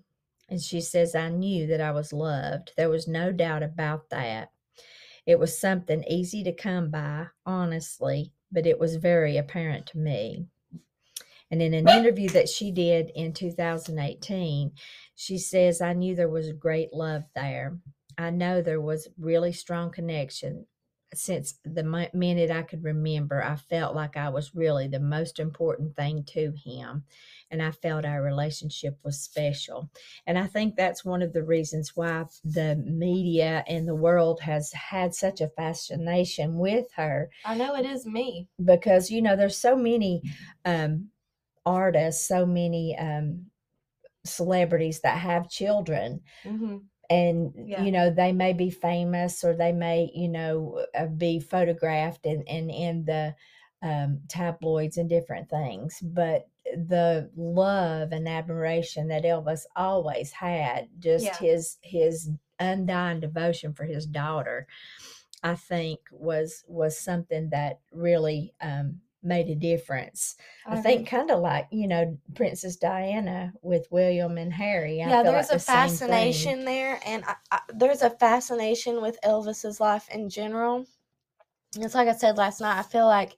and 0.53 0.61
she 0.61 0.83
says, 0.83 1.15
I 1.15 1.31
knew 1.31 1.67
that 1.69 1.81
I 1.81 1.93
was 1.93 2.13
loved. 2.13 2.73
There 2.77 2.91
was 2.91 3.09
no 3.09 3.33
doubt 3.33 3.63
about 3.63 4.11
that. 4.11 4.51
It 5.25 5.39
was 5.39 5.59
something 5.59 6.05
easy 6.07 6.45
to 6.45 6.53
come 6.53 6.91
by, 6.91 7.29
honestly, 7.47 8.35
but 8.53 8.67
it 8.67 8.79
was 8.79 8.97
very 8.97 9.37
apparent 9.37 9.87
to 9.89 9.99
me. 9.99 10.47
And 11.51 11.61
in 11.61 11.75
an 11.75 11.89
interview 11.89 12.29
that 12.31 12.49
she 12.49 12.71
did 12.71 13.11
in 13.15 13.35
2018, 13.35 14.73
she 15.17 15.39
says, 15.39 15.81
I 15.81 15.93
knew 15.93 16.15
there 16.15 16.29
was 16.29 16.51
great 16.53 16.95
love 16.95 17.25
there. 17.35 17.77
I 18.17 18.31
know 18.31 18.63
there 18.63 18.81
was 18.81 19.09
really 19.19 19.53
strong 19.53 19.91
connection. 19.91 20.67
Since 21.15 21.59
the 21.65 22.09
minute 22.15 22.51
I 22.51 22.63
could 22.63 22.83
remember, 22.85 23.43
I 23.43 23.57
felt 23.57 23.95
like 23.95 24.17
I 24.17 24.31
was 24.31 24.55
really 24.55 24.89
the 24.89 25.01
most 25.01 25.39
important 25.39 25.95
thing 25.95 26.25
to 26.29 26.53
him. 26.53 27.05
And 27.51 27.63
I 27.63 27.71
felt 27.71 28.07
our 28.07 28.23
relationship 28.23 28.99
was 29.05 29.21
special. 29.21 29.91
And 30.27 30.39
I 30.39 30.47
think 30.47 30.75
that's 30.75 31.05
one 31.05 31.21
of 31.21 31.35
the 31.35 31.43
reasons 31.45 31.95
why 31.95 32.25
the 32.45 32.77
media 32.77 33.63
and 33.67 33.87
the 33.87 33.95
world 33.95 34.41
has 34.41 34.73
had 34.73 35.15
such 35.15 35.43
a 35.43 35.49
fascination 35.49 36.57
with 36.57 36.91
her 36.97 37.31
I 37.45 37.55
know 37.57 37.75
it 37.77 37.85
is 37.85 38.07
me. 38.07 38.49
because, 38.65 39.11
you 39.11 39.21
know, 39.21 39.37
there's 39.37 39.59
so 39.59 39.77
many 39.77 40.23
um, 40.65 41.11
artists, 41.67 42.27
so 42.27 42.47
many 42.47 42.97
um, 42.99 43.47
celebrities 44.25 45.01
that 45.01 45.19
have 45.19 45.51
children 45.51 46.23
hmm 46.45 46.77
and 47.11 47.53
Yeah. 47.57 47.83
you 47.85 47.93
know 47.93 48.11
they 48.11 48.33
may 48.33 48.53
be 48.53 48.71
famous 48.71 49.45
or 49.45 49.55
they 49.55 49.73
may 49.73 50.11
you 50.15 50.29
know 50.29 50.85
uh, 50.99 51.07
be 51.07 51.41
photographed 51.41 52.27
and 52.27 52.43
in, 52.49 52.71
in 52.71 53.05
the 53.05 53.35
um, 53.83 54.21
tabloids 54.29 54.97
and 54.97 55.09
different 55.09 55.51
things 55.51 55.99
but 56.03 56.49
the 56.77 57.29
love 57.37 58.13
and 58.13 58.29
admiration 58.29 59.09
that 59.09 59.25
elvis 59.25 59.63
always 59.75 60.31
had 60.33 60.89
just 60.99 61.25
Yeah. 61.25 61.37
his 61.37 61.79
his 61.83 62.31
undying 62.61 63.21
devotion 63.21 63.75
for 63.75 63.85
his 63.85 64.07
daughter 64.07 64.69
i 65.43 65.55
think 65.57 65.99
was 66.13 66.65
was 66.69 66.99
something 66.99 67.51
that 67.51 67.81
really 67.91 68.55
um, 68.61 69.01
made 69.23 69.49
a 69.49 69.55
difference. 69.55 70.37
I, 70.67 70.73
agree. 70.73 70.83
think 70.83 71.09
kind 71.09 71.31
of 71.31 71.41
like 71.41 71.69
you 71.71 71.87
know 71.87 72.19
Princess 72.35 72.77
Diana 72.77 73.53
with 73.63 73.87
William 73.91 74.39
and 74.39 74.53
Harry. 74.53 75.03
I 75.03 75.09
yeah, 75.09 75.23
there's 75.23 75.49
like 75.49 75.57
a 75.57 75.59
the 75.59 75.65
fascination 75.65 76.65
there, 76.65 77.01
and 77.07 77.25
I, 77.25 77.35
I, 77.51 77.61
there's 77.75 78.03
a 78.03 78.11
fascination 78.11 79.01
with 79.01 79.19
Elvis's 79.25 79.81
life 79.81 80.09
in 80.11 80.29
general. 80.29 80.87
It's 81.77 81.95
like 81.95 82.09
I 82.09 82.13
said 82.15 82.37
last 82.37 82.61
night. 82.61 82.79
I 82.79 82.83
feel 82.83 83.07
like, 83.07 83.37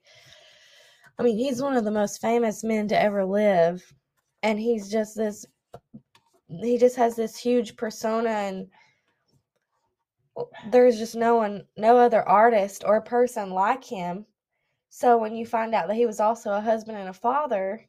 I 1.17 1.23
mean, 1.23 1.37
he's 1.37 1.61
one 1.61 1.77
of 1.77 1.85
the 1.85 1.91
most 1.91 2.19
famous 2.19 2.63
men 2.63 2.87
to 2.89 3.01
ever 3.01 3.23
live, 3.23 3.83
and 4.43 4.59
he's 4.59 4.89
just 4.89 5.15
this. 5.15 5.45
He 6.47 6.77
just 6.77 6.95
has 6.95 7.15
this 7.15 7.37
huge 7.37 7.75
persona, 7.75 8.29
and 8.29 8.67
there's 10.69 10.97
just 10.97 11.15
no 11.15 11.35
one, 11.35 11.65
no 11.77 11.97
other 11.97 12.27
artist 12.27 12.83
or 12.85 13.01
person 13.01 13.51
like 13.51 13.83
him. 13.83 14.25
So 14.95 15.17
when 15.17 15.35
you 15.35 15.45
find 15.45 15.75
out 15.75 15.87
that 15.87 15.97
he 15.97 16.05
was 16.05 16.21
also 16.21 16.53
a 16.53 16.61
husband 16.61 16.97
and 16.97 17.09
a 17.09 17.13
father, 17.13 17.85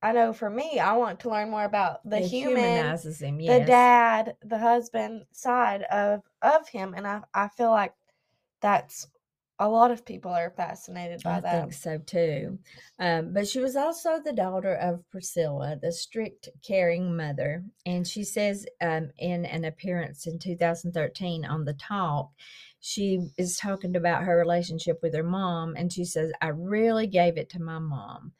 I 0.00 0.12
know 0.12 0.32
for 0.32 0.48
me, 0.48 0.78
I 0.78 0.92
want 0.92 1.18
to 1.20 1.30
learn 1.30 1.50
more 1.50 1.64
about 1.64 2.08
the 2.08 2.18
It 2.18 2.26
human 2.26 2.62
humanizes 2.62 3.20
him. 3.20 3.40
Yes. 3.40 3.58
the 3.58 3.66
dad, 3.66 4.36
the 4.44 4.58
husband 4.58 5.24
side 5.32 5.82
of 5.82 6.22
of 6.40 6.68
him, 6.68 6.94
and 6.96 7.08
I 7.08 7.22
I 7.34 7.48
feel 7.48 7.70
like 7.70 7.92
that's 8.60 9.08
a 9.58 9.68
lot 9.68 9.90
of 9.90 10.04
people 10.06 10.30
are 10.30 10.50
fascinated 10.50 11.24
by 11.24 11.38
I 11.38 11.40
that. 11.40 11.54
I 11.54 11.60
think 11.60 11.72
so 11.72 11.98
too. 11.98 12.58
Um, 13.00 13.32
but 13.32 13.48
she 13.48 13.58
was 13.58 13.74
also 13.74 14.20
the 14.20 14.32
daughter 14.32 14.74
of 14.74 15.02
Priscilla, 15.10 15.76
the 15.82 15.90
strict, 15.90 16.48
caring 16.64 17.16
mother. 17.16 17.64
And 17.84 18.06
she 18.06 18.22
says 18.22 18.64
um, 18.80 19.10
in 19.18 19.44
an 19.46 19.64
appearance 19.64 20.28
in 20.28 20.38
2013 20.38 21.44
on 21.44 21.64
The 21.64 21.74
Talk, 21.74 22.30
she 22.80 23.30
is 23.36 23.56
talking 23.56 23.96
about 23.96 24.24
her 24.24 24.36
relationship 24.36 25.00
with 25.02 25.14
her 25.14 25.22
mom. 25.22 25.74
And 25.76 25.92
she 25.92 26.04
says, 26.04 26.32
I 26.40 26.48
really 26.48 27.06
gave 27.06 27.36
it 27.36 27.50
to 27.50 27.62
my 27.62 27.78
mom. 27.78 28.32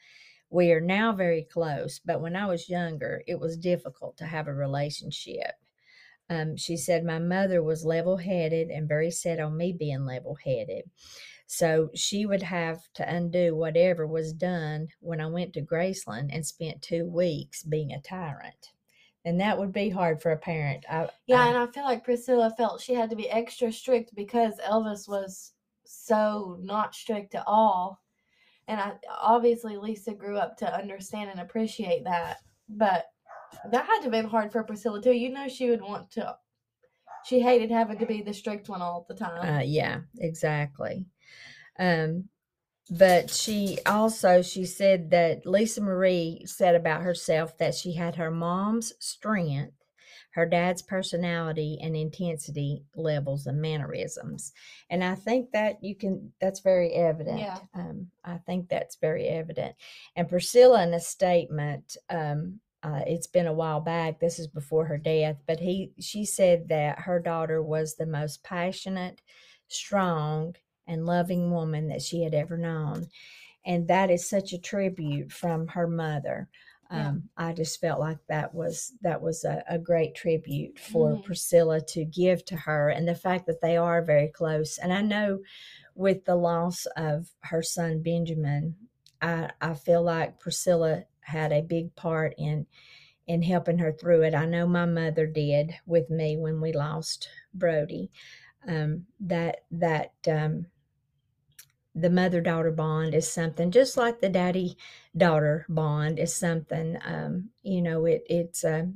We 0.50 0.72
are 0.72 0.80
now 0.80 1.12
very 1.12 1.42
close, 1.42 2.00
but 2.02 2.22
when 2.22 2.34
I 2.34 2.46
was 2.46 2.70
younger, 2.70 3.22
it 3.26 3.38
was 3.38 3.58
difficult 3.58 4.16
to 4.18 4.26
have 4.26 4.48
a 4.48 4.54
relationship. 4.54 5.52
Um, 6.30 6.56
she 6.56 6.76
said, 6.76 7.04
My 7.04 7.18
mother 7.18 7.62
was 7.62 7.84
level 7.84 8.16
headed 8.16 8.68
and 8.68 8.88
very 8.88 9.10
set 9.10 9.40
on 9.40 9.56
me 9.56 9.72
being 9.72 10.04
level 10.04 10.36
headed. 10.42 10.84
So 11.46 11.90
she 11.94 12.26
would 12.26 12.42
have 12.42 12.80
to 12.94 13.08
undo 13.08 13.56
whatever 13.56 14.06
was 14.06 14.34
done 14.34 14.88
when 15.00 15.20
I 15.20 15.26
went 15.26 15.54
to 15.54 15.62
Graceland 15.62 16.28
and 16.30 16.46
spent 16.46 16.82
two 16.82 17.06
weeks 17.06 17.62
being 17.62 17.92
a 17.92 18.00
tyrant. 18.00 18.72
And 19.24 19.40
that 19.40 19.58
would 19.58 19.72
be 19.72 19.88
hard 19.90 20.22
for 20.22 20.30
a 20.32 20.36
parent. 20.38 20.84
I, 20.88 21.08
Yeah, 21.26 21.40
I- 21.42 21.48
and 21.48 21.56
I 21.58 21.66
feel 21.66 21.84
like 21.84 22.04
Priscilla 22.04 22.54
felt 22.56 22.80
she 22.80 22.94
had 22.94 23.10
to 23.10 23.16
be 23.16 23.28
extra 23.28 23.70
strict 23.72 24.14
because 24.14 24.58
Elvis 24.66 25.08
was 25.08 25.52
so 25.84 26.58
not 26.62 26.94
strict 26.94 27.34
at 27.34 27.44
all. 27.46 28.00
And 28.68 28.80
I 28.80 28.92
obviously 29.10 29.76
Lisa 29.76 30.14
grew 30.14 30.36
up 30.36 30.56
to 30.58 30.74
understand 30.74 31.30
and 31.30 31.40
appreciate 31.40 32.04
that. 32.04 32.38
But 32.68 33.06
that 33.70 33.86
had 33.86 33.96
to 33.98 34.02
have 34.04 34.12
been 34.12 34.28
hard 34.28 34.52
for 34.52 34.62
Priscilla 34.62 35.00
too. 35.02 35.12
You 35.12 35.30
know 35.30 35.48
she 35.48 35.70
would 35.70 35.80
want 35.82 36.10
to 36.12 36.36
she 37.24 37.40
hated 37.40 37.70
having 37.70 37.98
to 37.98 38.06
be 38.06 38.22
the 38.22 38.32
strict 38.32 38.68
one 38.68 38.80
all 38.82 39.04
the 39.08 39.14
time. 39.14 39.56
Uh, 39.56 39.60
yeah, 39.62 40.00
exactly. 40.18 41.06
Um, 41.78 42.28
but 42.90 43.30
she 43.30 43.78
also 43.86 44.42
she 44.42 44.64
said 44.64 45.10
that 45.10 45.46
Lisa 45.46 45.80
Marie 45.80 46.42
said 46.46 46.74
about 46.74 47.02
herself 47.02 47.56
that 47.58 47.74
she 47.74 47.94
had 47.94 48.16
her 48.16 48.30
mom's 48.30 48.92
strength, 48.98 49.74
her 50.32 50.46
dad's 50.46 50.82
personality 50.82 51.78
and 51.82 51.94
intensity 51.96 52.84
levels 52.96 53.46
and 53.46 53.60
mannerisms, 53.60 54.52
and 54.90 55.04
I 55.04 55.14
think 55.14 55.52
that 55.52 55.82
you 55.82 55.94
can 55.94 56.32
that's 56.40 56.60
very 56.60 56.92
evident. 56.92 57.40
Yeah. 57.40 57.58
Um, 57.74 58.08
I 58.24 58.38
think 58.38 58.68
that's 58.68 58.96
very 58.96 59.26
evident. 59.26 59.74
And 60.16 60.28
Priscilla, 60.28 60.82
in 60.82 60.94
a 60.94 61.00
statement, 61.00 61.96
um, 62.08 62.60
uh, 62.82 63.00
it's 63.06 63.26
been 63.26 63.46
a 63.46 63.52
while 63.52 63.80
back. 63.80 64.20
This 64.20 64.38
is 64.38 64.46
before 64.46 64.86
her 64.86 64.98
death, 64.98 65.36
but 65.46 65.60
he 65.60 65.92
she 66.00 66.24
said 66.24 66.68
that 66.68 67.00
her 67.00 67.18
daughter 67.18 67.62
was 67.62 67.96
the 67.96 68.06
most 68.06 68.44
passionate, 68.44 69.20
strong, 69.66 70.54
and 70.88 71.06
loving 71.06 71.52
woman 71.52 71.88
that 71.88 72.02
she 72.02 72.22
had 72.24 72.34
ever 72.34 72.56
known, 72.58 73.06
and 73.64 73.86
that 73.88 74.10
is 74.10 74.28
such 74.28 74.52
a 74.52 74.58
tribute 74.58 75.30
from 75.30 75.68
her 75.68 75.86
mother. 75.86 76.48
Yeah. 76.90 77.08
Um, 77.10 77.28
I 77.36 77.52
just 77.52 77.80
felt 77.82 78.00
like 78.00 78.18
that 78.28 78.54
was 78.54 78.94
that 79.02 79.20
was 79.20 79.44
a, 79.44 79.62
a 79.68 79.78
great 79.78 80.14
tribute 80.14 80.78
for 80.78 81.12
Mhm. 81.16 81.24
Priscilla 81.24 81.80
to 81.82 82.04
give 82.06 82.44
to 82.46 82.56
her, 82.56 82.88
and 82.88 83.06
the 83.06 83.14
fact 83.14 83.46
that 83.46 83.60
they 83.60 83.76
are 83.76 84.02
very 84.02 84.28
close. 84.28 84.78
And 84.78 84.92
I 84.92 85.02
know 85.02 85.40
with 85.94 86.24
the 86.24 86.36
loss 86.36 86.86
of 86.96 87.30
her 87.40 87.62
son 87.62 88.02
Benjamin, 88.02 88.74
I 89.20 89.50
I 89.60 89.74
feel 89.74 90.02
like 90.02 90.40
Priscilla 90.40 91.04
had 91.20 91.52
a 91.52 91.60
big 91.62 91.94
part 91.94 92.34
in 92.38 92.66
in 93.26 93.42
helping 93.42 93.76
her 93.78 93.92
through 93.92 94.22
it. 94.22 94.34
I 94.34 94.46
know 94.46 94.66
my 94.66 94.86
mother 94.86 95.26
did 95.26 95.74
with 95.84 96.08
me 96.08 96.38
when 96.38 96.60
we 96.62 96.72
lost 96.72 97.28
Brody. 97.52 98.10
Um, 98.66 99.06
that 99.20 99.64
that 99.70 100.12
um, 100.26 100.66
the 102.00 102.10
mother 102.10 102.40
daughter 102.40 102.70
bond 102.70 103.14
is 103.14 103.30
something 103.30 103.70
just 103.70 103.96
like 103.96 104.20
the 104.20 104.28
daddy 104.28 104.76
daughter 105.16 105.66
bond 105.68 106.18
is 106.18 106.34
something. 106.34 106.96
Um, 107.04 107.50
you 107.62 107.82
know, 107.82 108.04
it 108.06 108.24
it's 108.28 108.64
uh, 108.64 108.86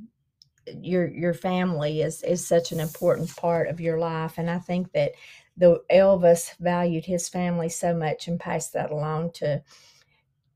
your 0.79 1.07
your 1.09 1.33
family 1.33 2.01
is 2.01 2.23
is 2.23 2.45
such 2.47 2.71
an 2.71 2.79
important 2.79 3.35
part 3.35 3.67
of 3.67 3.81
your 3.81 3.99
life, 3.99 4.37
and 4.37 4.49
I 4.49 4.59
think 4.59 4.91
that 4.93 5.11
the 5.57 5.83
Elvis 5.91 6.55
valued 6.59 7.05
his 7.05 7.29
family 7.29 7.69
so 7.69 7.93
much 7.93 8.27
and 8.27 8.39
passed 8.39 8.73
that 8.73 8.91
along 8.91 9.31
to 9.33 9.61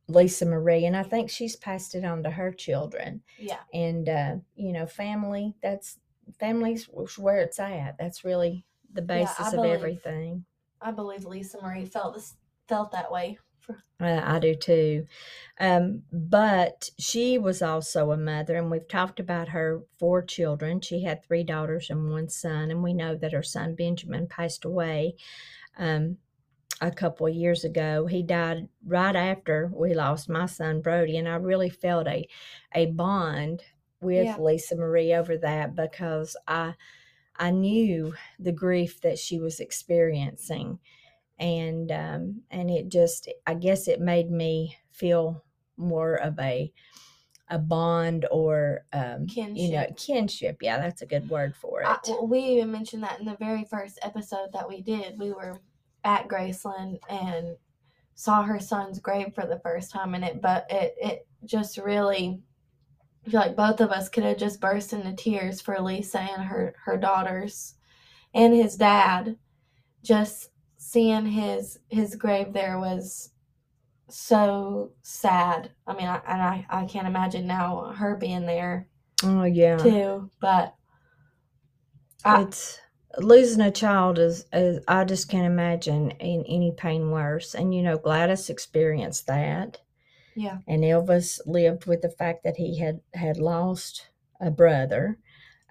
Lisa 0.08 0.46
Marie, 0.46 0.86
and 0.86 0.96
I 0.96 1.04
think 1.04 1.30
she's 1.30 1.56
passed 1.56 1.94
it 1.96 2.06
on 2.06 2.24
to 2.24 2.30
her 2.30 2.52
children. 2.52 3.22
Yeah. 3.38 3.60
And 3.74 4.08
uh, 4.08 4.36
you 4.56 4.72
know, 4.72 4.86
family 4.86 5.54
that's 5.62 6.00
families 6.40 6.88
where 7.18 7.40
it's 7.42 7.60
at. 7.60 7.98
That's 8.00 8.24
really 8.24 8.66
the 8.94 9.02
Yeah, 9.02 9.06
basis 9.26 9.48
of 9.48 9.54
believe- 9.56 9.74
everything. 9.74 10.46
I 10.82 10.92
believe 10.92 11.26
Lisa 11.26 11.62
Marie 11.62 11.86
felt 11.86 12.16
this 12.16 12.36
felt 12.68 12.92
that 12.92 13.12
way. 13.12 13.40
Uh, 14.00 14.22
I 14.24 14.40
do 14.40 14.54
too. 14.56 15.08
Um, 15.60 16.04
but 16.12 16.90
she 17.00 17.38
was 17.40 17.62
also 17.62 18.12
a 18.12 18.18
mother, 18.18 18.56
and 18.56 18.70
we've 18.70 18.88
talked 18.88 19.20
about 19.20 19.50
her 19.50 19.82
four 19.98 20.22
children. 20.22 20.82
She 20.82 21.02
had 21.04 21.24
three 21.24 21.44
daughters 21.44 21.90
and 21.90 22.12
one 22.12 22.30
son, 22.30 22.70
and 22.70 22.84
we 22.84 22.94
know 22.94 23.16
that 23.16 23.34
her 23.34 23.42
son 23.44 23.76
Benjamin 23.76 24.28
passed 24.28 24.66
away 24.66 25.16
um, 25.78 26.18
a 26.82 26.92
couple 26.92 27.28
of 27.28 27.34
years 27.36 27.64
ago. 27.64 28.06
He 28.06 28.24
died 28.24 28.70
right 28.86 29.16
after 29.16 29.72
we 29.74 29.94
lost 29.96 30.30
my 30.30 30.46
son 30.46 30.82
Brody, 30.82 31.18
and 31.18 31.28
I 31.28 31.36
really 31.36 31.70
felt 31.72 32.08
a 32.08 32.28
a 32.76 32.88
bond 32.88 33.64
with 34.00 34.26
Yeah. 34.26 34.38
Lisa 34.38 34.76
Marie 34.76 35.14
over 35.14 35.38
that 35.40 35.76
because 35.76 36.38
I 36.48 36.76
I 37.40 37.52
knew 37.52 38.14
the 38.40 38.52
grief 38.52 39.02
that 39.02 39.20
she 39.20 39.40
was 39.40 39.60
experiencing 39.60 40.80
and 41.40 41.92
um, 41.92 42.42
and 42.50 42.70
it 42.70 42.90
just 42.90 43.30
I 43.46 43.54
guess 43.54 43.88
it 43.88 44.00
made 44.00 44.32
me 44.32 44.76
feel 44.92 45.44
more 45.78 46.16
of 46.16 46.40
a 46.40 46.72
a 47.50 47.58
bond 47.58 48.26
or 48.30 48.86
um, 48.92 49.28
you 49.30 49.72
know 49.72 49.86
Kinship. 49.86 49.98
kinship. 49.98 50.58
Yeah, 50.62 50.80
that's 50.80 51.02
a 51.02 51.06
good 51.06 51.30
word 51.30 51.56
for 51.56 51.82
it. 51.82 51.88
I, 51.88 51.98
well, 52.08 52.28
we 52.28 52.40
even 52.40 52.72
mentioned 52.72 53.04
that 53.04 53.20
in 53.20 53.26
the 53.26 53.38
very 53.40 53.66
first 53.66 54.00
episode 54.02 54.52
that 54.54 54.68
we 54.68 54.82
did. 54.82 55.18
We 55.18 55.32
were 55.32 55.60
at 56.04 56.28
Graceland 56.28 57.00
and 57.10 57.56
saw 58.16 58.44
her 58.44 58.60
son's 58.60 59.00
grave 59.00 59.34
for 59.36 59.46
the 59.46 59.60
first 59.60 59.92
time 59.92 60.16
and 60.16 60.26
it, 60.26 60.42
but 60.42 60.66
it 60.70 60.96
it 61.00 61.28
just 61.46 61.78
really 61.78 62.42
I 63.28 63.30
feel 63.30 63.40
like 63.42 63.56
both 63.58 63.82
of 63.82 63.92
us 63.92 64.08
could 64.08 64.24
have 64.24 64.38
just 64.38 64.62
burst 64.62 64.94
into 64.94 65.12
tears 65.14 65.60
for 65.60 65.82
Lisa 65.82 66.22
and 66.22 66.44
her 66.44 66.74
her 66.86 66.96
daughters 66.96 67.76
and 68.34 68.54
his 68.54 68.78
dad. 68.78 69.38
Just 70.02 70.50
seeing 70.78 71.26
his 71.26 71.78
his 71.90 72.16
grave 72.16 72.54
there 72.54 72.80
was 72.80 73.32
so 74.10 74.94
sad. 75.02 75.72
I 75.86 75.94
mean, 75.94 76.08
I, 76.08 76.22
and 76.26 76.42
I 76.42 76.66
I 76.70 76.86
can't 76.86 77.08
imagine 77.08 77.48
now 77.48 77.94
her 77.98 78.16
being 78.16 78.46
there 78.46 78.88
oh 79.24 79.44
yeah, 79.44 79.76
too. 79.78 80.30
But 80.40 80.74
I, 82.24 82.44
it's 82.44 82.80
losing 83.18 83.62
a 83.62 83.72
child 83.72 84.20
is, 84.20 84.46
is 84.54 84.80
I 84.88 85.04
just 85.04 85.30
can't 85.30 85.46
imagine 85.46 86.12
in 86.12 86.46
any 86.48 86.72
pain 86.72 87.12
worse. 87.12 87.56
And 87.56 87.76
you 87.76 87.84
know, 87.84 87.98
Gladys 87.98 88.50
experienced 88.50 89.28
that. 89.28 89.82
Yeah, 90.38 90.60
and 90.68 90.84
Elvis 90.84 91.40
lived 91.46 91.86
with 91.86 92.02
the 92.02 92.10
fact 92.10 92.44
that 92.44 92.58
he 92.58 92.78
had 92.78 93.02
had 93.14 93.38
lost 93.38 94.08
a 94.40 94.52
brother, 94.52 95.18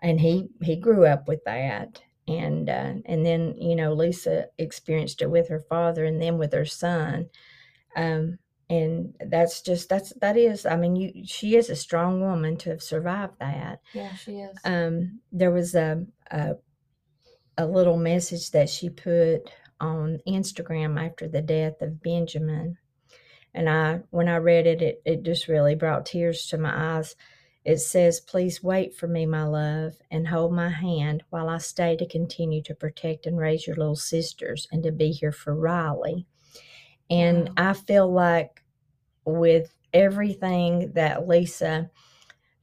and 0.02 0.20
he 0.20 0.48
he 0.60 0.76
grew 0.76 1.06
up 1.06 1.28
with 1.28 1.44
that, 1.44 2.02
and 2.26 2.68
uh, 2.68 2.94
and 3.04 3.24
then 3.24 3.54
you 3.56 3.76
know 3.76 3.92
Lisa 3.92 4.46
experienced 4.58 5.22
it 5.22 5.30
with 5.30 5.48
her 5.48 5.60
father, 5.60 6.04
and 6.04 6.20
then 6.20 6.36
with 6.36 6.52
her 6.52 6.64
son, 6.64 7.30
um, 7.94 8.38
and 8.68 9.14
that's 9.20 9.62
just 9.62 9.88
that's 9.88 10.12
that 10.20 10.36
is 10.36 10.66
I 10.66 10.76
mean 10.76 10.96
you 10.96 11.24
she 11.24 11.54
is 11.54 11.70
a 11.70 11.76
strong 11.76 12.20
woman 12.20 12.56
to 12.58 12.70
have 12.70 12.82
survived 12.82 13.38
that. 13.38 13.80
yeah, 13.94 14.14
she 14.14 14.40
is. 14.40 14.58
Um, 14.64 15.20
there 15.30 15.52
was 15.52 15.76
a, 15.76 16.04
a 16.30 16.56
a 17.56 17.66
little 17.66 17.96
message 17.96 18.50
that 18.50 18.68
she 18.68 18.90
put 18.90 19.50
on 19.80 20.18
Instagram 20.26 21.00
after 21.02 21.28
the 21.28 21.42
death 21.42 21.80
of 21.80 22.02
Benjamin. 22.02 22.78
And 23.56 23.70
I, 23.70 24.00
when 24.10 24.28
I 24.28 24.36
read 24.36 24.66
it, 24.66 24.82
it, 24.82 25.02
it 25.06 25.22
just 25.22 25.48
really 25.48 25.74
brought 25.74 26.04
tears 26.04 26.46
to 26.48 26.58
my 26.58 26.98
eyes. 26.98 27.16
It 27.64 27.78
says, 27.78 28.20
Please 28.20 28.62
wait 28.62 28.94
for 28.94 29.08
me, 29.08 29.24
my 29.24 29.44
love, 29.44 29.94
and 30.10 30.28
hold 30.28 30.52
my 30.52 30.68
hand 30.68 31.24
while 31.30 31.48
I 31.48 31.58
stay 31.58 31.96
to 31.96 32.06
continue 32.06 32.62
to 32.64 32.74
protect 32.74 33.24
and 33.24 33.38
raise 33.38 33.66
your 33.66 33.76
little 33.76 33.96
sisters 33.96 34.68
and 34.70 34.82
to 34.82 34.92
be 34.92 35.10
here 35.10 35.32
for 35.32 35.54
Riley. 35.54 36.26
And 37.08 37.48
Wow. 37.48 37.54
I 37.56 37.72
feel 37.72 38.12
like 38.12 38.62
with 39.24 39.74
everything 39.94 40.92
that 40.92 41.26
Lisa 41.26 41.90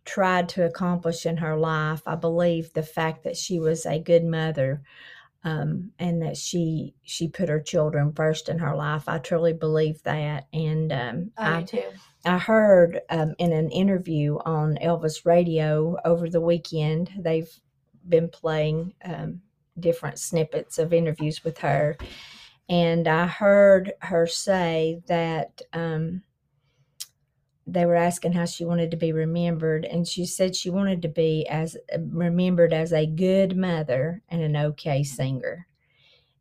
tried 0.05 0.47
to 0.49 0.65
accomplish 0.65 1.25
in 1.25 1.37
her 1.37 1.57
life, 1.57 2.03
I 2.05 2.15
believe 2.15 2.73
the 2.73 2.83
fact 2.83 3.23
that 3.23 3.35
she 3.35 3.59
was 3.59 3.85
a 3.87 3.99
good 3.99 4.23
mother 4.23 4.83
um, 5.43 5.91
and 5.99 6.21
that 6.21 6.37
she 6.37 6.95
she 7.03 7.27
put 7.27 7.49
her 7.49 7.59
children 7.59 8.13
first 8.13 8.49
in 8.49 8.59
her 8.59 8.75
life. 8.75 9.07
I 9.07 9.17
truly 9.17 9.53
believe 9.53 10.01
that, 10.03 10.47
and 10.53 10.91
um, 10.91 11.31
I 11.37 11.57
I 11.59 11.63
too. 11.63 11.83
I 12.25 12.37
heard 12.37 13.01
um, 13.09 13.35
in 13.37 13.51
an 13.51 13.69
interview 13.69 14.37
on 14.45 14.77
Elvis 14.81 15.25
Radio 15.25 15.97
over 16.05 16.29
the 16.29 16.39
weekend, 16.39 17.11
they've 17.17 17.51
been 18.07 18.29
playing 18.29 18.93
um, 19.03 19.41
different 19.79 20.19
snippets 20.19 20.77
of 20.77 20.93
interviews 20.93 21.43
with 21.43 21.57
her. 21.59 21.97
And 22.69 23.07
I 23.07 23.27
heard 23.27 23.91
her 23.99 24.25
say 24.25 25.01
that 25.07 25.61
um, 25.73 26.23
they 27.65 27.85
were 27.85 27.95
asking 27.95 28.33
how 28.33 28.45
she 28.45 28.65
wanted 28.65 28.91
to 28.91 28.97
be 28.97 29.11
remembered. 29.11 29.85
And 29.85 30.07
she 30.07 30.25
said 30.25 30.55
she 30.55 30.69
wanted 30.69 31.01
to 31.03 31.07
be 31.07 31.47
as 31.47 31.77
remembered 31.97 32.73
as 32.73 32.91
a 32.91 33.05
good 33.05 33.55
mother 33.55 34.21
and 34.29 34.41
an 34.41 34.55
okay 34.57 35.03
singer. 35.03 35.67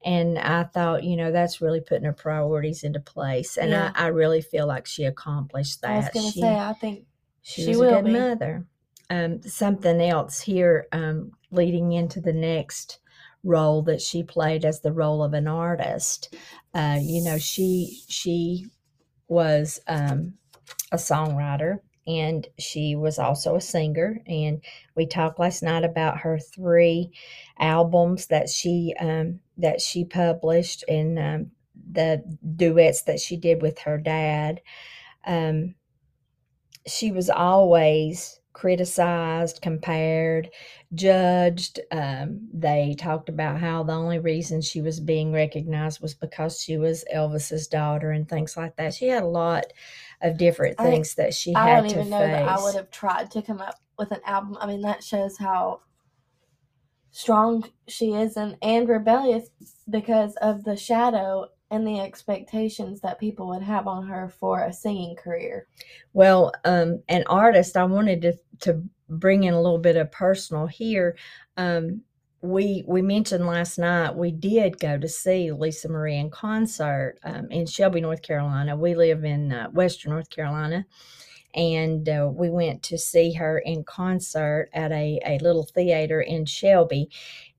And 0.04 0.38
I 0.38 0.64
thought, 0.64 1.04
you 1.04 1.16
know, 1.16 1.30
that's 1.30 1.60
really 1.60 1.80
putting 1.80 2.04
her 2.04 2.12
priorities 2.12 2.82
into 2.82 2.98
place. 3.00 3.56
And 3.56 3.70
Yeah. 3.70 3.92
I, 3.94 4.04
I 4.04 4.06
really 4.08 4.40
feel 4.40 4.66
like 4.66 4.86
she 4.86 5.04
accomplished 5.04 5.80
that. 5.82 5.90
I 5.92 5.96
was 5.96 6.08
gonna 6.08 6.32
say 6.32 6.56
I 6.58 6.72
think 6.72 7.06
she, 7.42 7.62
she 7.62 7.76
was 7.76 7.80
a 7.80 7.96
good 7.96 8.04
be. 8.04 8.12
mother. 8.12 8.66
Um, 9.10 9.42
something 9.42 10.00
else 10.00 10.40
here, 10.40 10.86
um, 10.90 11.32
leading 11.50 11.92
into 11.92 12.20
the 12.20 12.32
next 12.32 12.98
role 13.44 13.82
that 13.82 14.00
she 14.00 14.22
played 14.22 14.64
as 14.64 14.80
the 14.80 14.92
role 14.92 15.22
of 15.22 15.34
an 15.34 15.46
artist. 15.46 16.34
Uh, 16.74 16.98
you 17.00 17.22
know, 17.22 17.38
she 17.38 18.02
she 18.08 18.66
was 19.28 19.80
um, 19.86 20.34
a 20.90 20.96
songwriter 20.96 21.78
and 22.06 22.46
she 22.58 22.96
was 22.96 23.18
also 23.18 23.56
a 23.56 23.60
singer. 23.60 24.20
And 24.26 24.62
we 24.96 25.06
talked 25.06 25.38
last 25.38 25.62
night 25.62 25.84
about 25.84 26.18
her 26.18 26.38
three 26.38 27.12
albums 27.58 28.26
that 28.26 28.48
she 28.48 28.94
um, 28.98 29.40
that 29.58 29.80
she 29.80 30.04
published 30.04 30.84
and 30.88 31.18
um, 31.18 31.50
the 31.92 32.22
duets 32.56 33.02
that 33.02 33.20
she 33.20 33.36
did 33.36 33.62
with 33.62 33.78
her 33.80 33.98
dad. 33.98 34.60
Um, 35.26 35.74
she 36.86 37.12
was 37.12 37.30
always 37.30 38.40
criticized, 38.52 39.62
compared, 39.62 40.50
judged. 40.94 41.80
Um, 41.90 42.48
they 42.52 42.94
talked 42.98 43.28
about 43.28 43.60
how 43.60 43.82
the 43.82 43.94
only 43.94 44.18
reason 44.18 44.60
she 44.60 44.80
was 44.80 45.00
being 45.00 45.32
recognized 45.32 46.02
was 46.02 46.14
because 46.14 46.60
she 46.60 46.76
was 46.76 47.04
Elvis's 47.14 47.68
daughter 47.68 48.10
and 48.10 48.28
things 48.28 48.56
like 48.56 48.76
that. 48.76 48.94
She 48.94 49.06
had 49.06 49.22
a 49.22 49.26
lot 49.26 49.66
of 50.22 50.36
different 50.36 50.76
I- 50.78 50.84
things 50.84 51.14
that 51.14 51.34
she 51.34 51.54
I 51.54 51.68
had 51.68 51.82
don't 51.82 51.90
to 51.90 51.96
even 51.96 52.10
know 52.10 52.18
that 52.18 52.48
I 52.48 52.62
would 52.62 52.74
have 52.74 52.90
tried 52.90 53.30
to 53.32 53.42
come 53.42 53.60
up 53.60 53.76
with 53.98 54.10
an 54.12 54.20
album. 54.24 54.56
I 54.60 54.66
mean, 54.66 54.80
that 54.82 55.02
shows 55.04 55.36
how 55.36 55.80
strong 57.10 57.64
she 57.88 58.14
is 58.14 58.36
and, 58.36 58.56
and 58.62 58.88
rebellious 58.88 59.50
because 59.90 60.34
of 60.36 60.64
the 60.64 60.76
shadow 60.76 61.46
and 61.70 61.86
the 61.86 62.00
expectations 62.00 63.00
that 63.00 63.18
people 63.18 63.48
would 63.48 63.62
have 63.62 63.86
on 63.86 64.06
her 64.06 64.28
for 64.28 64.60
a 64.64 64.72
singing 64.72 65.16
career. 65.16 65.66
Well, 66.12 66.52
um, 66.64 67.02
an 67.08 67.24
artist, 67.26 67.76
I 67.76 67.84
wanted 67.84 68.22
to 68.22 68.34
to 68.60 68.82
bring 69.08 69.44
in 69.44 69.54
a 69.54 69.60
little 69.60 69.78
bit 69.78 69.96
of 69.96 70.10
personal 70.10 70.66
here. 70.66 71.16
Um, 71.56 72.02
we 72.42 72.82
we 72.88 73.02
mentioned 73.02 73.46
last 73.46 73.78
night 73.78 74.16
we 74.16 74.32
did 74.32 74.80
go 74.80 74.98
to 74.98 75.08
see 75.08 75.52
Lisa 75.52 75.88
Marie 75.88 76.18
in 76.18 76.28
concert 76.28 77.18
um, 77.22 77.48
in 77.50 77.66
Shelby, 77.66 78.00
North 78.00 78.22
Carolina. 78.22 78.76
We 78.76 78.96
live 78.96 79.24
in 79.24 79.52
uh, 79.52 79.68
Western 79.70 80.10
North 80.10 80.28
Carolina, 80.28 80.84
and 81.54 82.08
uh, 82.08 82.28
we 82.32 82.50
went 82.50 82.82
to 82.84 82.98
see 82.98 83.32
her 83.34 83.60
in 83.60 83.84
concert 83.84 84.70
at 84.72 84.90
a, 84.90 85.20
a 85.24 85.38
little 85.38 85.64
theater 85.64 86.20
in 86.20 86.44
Shelby. 86.44 87.10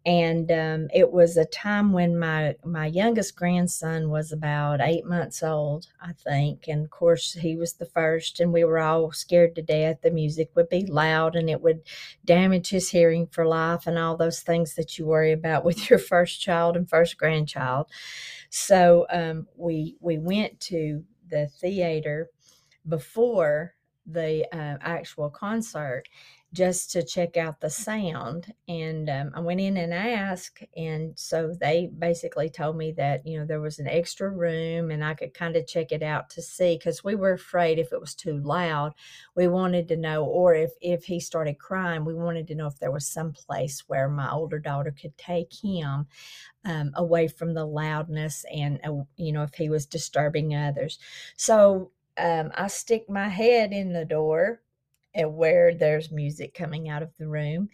And 0.06 0.52
um, 0.52 0.88
it 0.94 1.14
was 1.14 1.38
a 1.38 1.46
time 1.46 1.94
when 1.94 2.20
my 2.20 2.56
my 2.66 2.88
youngest 2.88 3.38
grandson 3.38 4.10
was 4.10 4.34
about 4.34 4.82
eight 4.82 5.06
months 5.06 5.42
old, 5.42 5.88
I 6.02 6.12
think. 6.12 6.68
And 6.68 6.84
of 6.84 6.92
course, 6.92 7.32
he 7.34 7.56
was 7.56 7.74
the 7.74 7.86
first, 7.86 8.42
and 8.42 8.52
we 8.52 8.66
were 8.66 8.80
all 8.80 9.14
scared 9.14 9.56
to 9.56 9.62
death. 9.62 10.02
The 10.02 10.12
music 10.12 10.52
would 10.56 10.68
be 10.68 10.86
loud, 10.86 11.38
and 11.38 11.50
it 11.50 11.62
would 11.62 11.84
damage 12.26 12.70
his 12.70 12.90
hearing 12.90 13.28
for 13.28 13.46
life, 13.46 13.88
and 13.88 13.98
all 13.98 14.18
those 14.18 14.42
things 14.42 14.76
that 14.76 15.00
you 15.00 15.06
worry 15.06 15.32
about 15.32 15.64
with 15.66 15.90
your 15.90 16.00
first 16.00 16.42
child 16.42 16.76
and 16.76 16.90
first 16.90 17.18
grandchild. 17.18 17.88
So 18.50 19.06
um, 19.10 19.48
we 19.56 19.96
we 20.02 20.18
went 20.18 20.60
to 20.62 21.04
the 21.30 21.48
theater 21.48 22.30
before 22.88 23.76
the 24.06 24.46
uh, 24.54 24.78
actual 24.82 25.30
concert 25.30 26.08
just 26.54 26.92
to 26.92 27.04
check 27.04 27.36
out 27.36 27.60
the 27.60 27.70
sound 27.70 28.54
and 28.68 29.10
um, 29.10 29.32
i 29.36 29.40
went 29.40 29.60
in 29.60 29.76
and 29.78 29.94
asked 29.94 30.64
and 30.78 31.18
so 31.18 31.54
they 31.60 31.90
basically 32.00 32.50
told 32.50 32.78
me 32.78 32.92
that 32.92 33.26
you 33.26 33.40
know 33.40 33.46
there 33.46 33.60
was 33.60 33.80
an 33.80 33.88
extra 33.88 34.30
room 34.30 34.92
and 34.92 35.04
i 35.04 35.14
could 35.14 35.34
kind 35.34 35.56
of 35.56 35.68
check 35.68 35.92
it 35.92 36.04
out 36.04 36.30
to 36.30 36.42
see 36.42 36.78
because 36.78 37.04
we 37.04 37.16
were 37.16 37.34
afraid 37.34 37.80
if 37.80 37.92
it 37.92 38.00
was 38.00 38.16
too 38.16 38.38
loud 38.40 38.94
we 39.36 39.48
wanted 39.48 39.88
to 39.88 39.98
know 39.98 40.24
or 40.24 40.54
if 40.54 40.72
if 40.82 41.04
he 41.04 41.20
started 41.20 41.58
crying 41.58 42.06
we 42.06 42.14
wanted 42.14 42.48
to 42.48 42.56
know 42.56 42.68
if 42.68 42.80
there 42.80 42.92
was 42.92 43.08
some 43.08 43.34
place 43.34 43.84
where 43.88 44.08
my 44.08 44.32
older 44.32 44.60
daughter 44.60 44.92
could 44.92 45.18
take 45.18 45.52
him 45.54 46.08
um, 46.66 46.92
away 46.96 47.28
from 47.28 47.54
the 47.54 47.66
loudness 47.66 48.46
and 48.54 48.80
uh, 48.86 49.04
you 49.18 49.32
know 49.32 49.44
if 49.44 49.54
he 49.56 49.70
was 49.70 49.86
disturbing 49.86 50.56
others. 50.56 51.00
So 51.36 51.92
um, 52.18 52.52
i 52.56 52.68
stick 52.68 53.10
my 53.10 53.28
head 53.28 53.74
in 53.74 53.92
the 53.92 54.06
door 54.06 54.62
where 55.16 55.74
there's 55.76 56.12
music 56.12 56.54
coming 56.54 56.90
out 56.90 57.04
of 57.04 57.16
the 57.18 57.28
room 57.28 57.70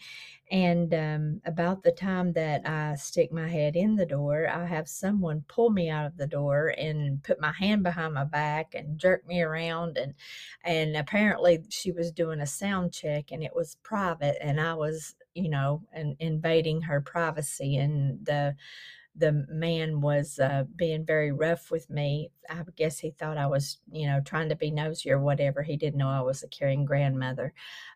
and 0.52 0.94
um, 0.94 1.42
about 1.46 1.84
the 1.84 1.92
time 1.92 2.34
that 2.34 2.68
i 2.68 2.96
stick 2.96 3.32
my 3.32 3.48
head 3.48 3.76
in 3.76 3.96
the 3.96 4.06
door 4.06 4.48
i 4.50 4.66
have 4.66 4.88
someone 4.88 5.44
pull 5.48 5.70
me 5.70 5.90
out 5.90 6.06
of 6.06 6.18
the 6.18 6.28
door 6.28 6.74
and 6.78 7.24
put 7.24 7.40
my 7.40 7.52
hand 7.52 7.84
behind 7.84 8.14
my 8.14 8.24
back 8.24 8.74
and 8.76 9.00
jerk 9.00 9.26
me 9.28 9.42
around 9.42 9.98
and 9.98 10.14
and 10.64 10.96
apparently 10.98 11.64
she 11.70 11.92
was 11.92 12.12
doing 12.12 12.42
a 12.42 12.48
sound 12.48 12.92
check 12.92 13.32
and 13.32 13.44
it 13.44 13.56
was 13.56 13.78
private 13.84 14.38
and 14.42 14.60
i 14.60 14.74
was 14.74 15.16
you 15.36 15.50
know 15.50 15.82
in, 15.96 16.16
invading 16.20 16.82
her 16.82 17.00
privacy 17.00 17.78
and 17.78 18.26
the 18.26 18.56
the 19.20 19.46
man 19.50 20.02
was 20.02 20.40
uh, 20.40 20.66
being 20.76 21.06
very 21.06 21.32
rough 21.32 21.72
with 21.72 21.90
me. 21.90 22.32
I 22.50 22.64
guess 22.78 23.00
he 23.00 23.12
thought 23.12 23.38
I 23.38 23.48
was, 23.48 23.80
you 23.92 24.08
know, 24.08 24.22
trying 24.26 24.50
to 24.50 24.56
be 24.56 24.72
nosy 24.72 25.12
or 25.12 25.20
whatever. 25.20 25.64
He 25.64 25.78
didn't 25.78 26.00
know 26.00 26.10
I 26.10 26.22
was 26.22 26.44
a 26.44 26.48
caring 26.50 26.86
grandmother, 26.86 27.54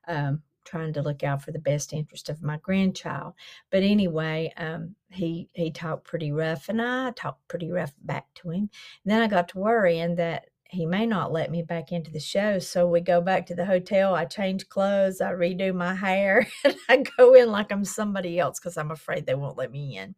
um, 0.07 0.43
trying 0.65 0.93
to 0.93 1.01
look 1.01 1.23
out 1.23 1.43
for 1.43 1.51
the 1.51 1.59
best 1.59 1.93
interest 1.93 2.29
of 2.29 2.43
my 2.43 2.57
grandchild. 2.57 3.33
But 3.71 3.83
anyway, 3.83 4.53
um, 4.57 4.95
he 5.11 5.49
he 5.53 5.71
talked 5.71 6.05
pretty 6.05 6.31
rough, 6.31 6.69
and 6.69 6.81
I 6.81 7.11
talked 7.11 7.47
pretty 7.47 7.71
rough 7.71 7.93
back 8.03 8.27
to 8.35 8.51
him. 8.51 8.69
then 9.05 9.21
I 9.21 9.27
got 9.27 9.49
to 9.49 9.59
worrying 9.59 10.15
that 10.15 10.47
he 10.69 10.85
may 10.87 11.05
not 11.05 11.31
let 11.31 11.51
me 11.51 11.61
back 11.63 11.91
into 11.91 12.11
the 12.11 12.19
show. 12.19 12.59
So 12.59 12.87
we 12.87 13.01
go 13.01 13.21
back 13.21 13.45
to 13.47 13.55
the 13.55 13.65
hotel. 13.65 14.15
I 14.15 14.25
change 14.25 14.69
clothes. 14.69 15.21
I 15.21 15.31
redo 15.31 15.73
my 15.75 15.95
hair, 15.95 16.47
and 16.65 16.75
I 16.89 17.03
go 17.17 17.33
in 17.35 17.51
like 17.51 17.71
I'm 17.71 17.85
somebody 17.85 18.39
else 18.39 18.59
because 18.59 18.77
I'm 18.77 18.91
afraid 18.91 19.25
they 19.25 19.35
won't 19.35 19.57
let 19.57 19.71
me 19.71 19.97
in 19.97 20.15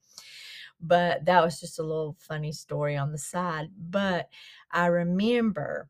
but 0.82 1.26
that 1.26 1.44
was 1.44 1.60
just 1.60 1.80
a 1.80 1.84
little 1.84 2.16
funny 2.20 2.52
story 2.52 2.96
on 2.96 3.12
the 3.12 3.18
side 3.18 3.70
but 3.78 4.30
i 4.72 4.86
remember 4.88 5.90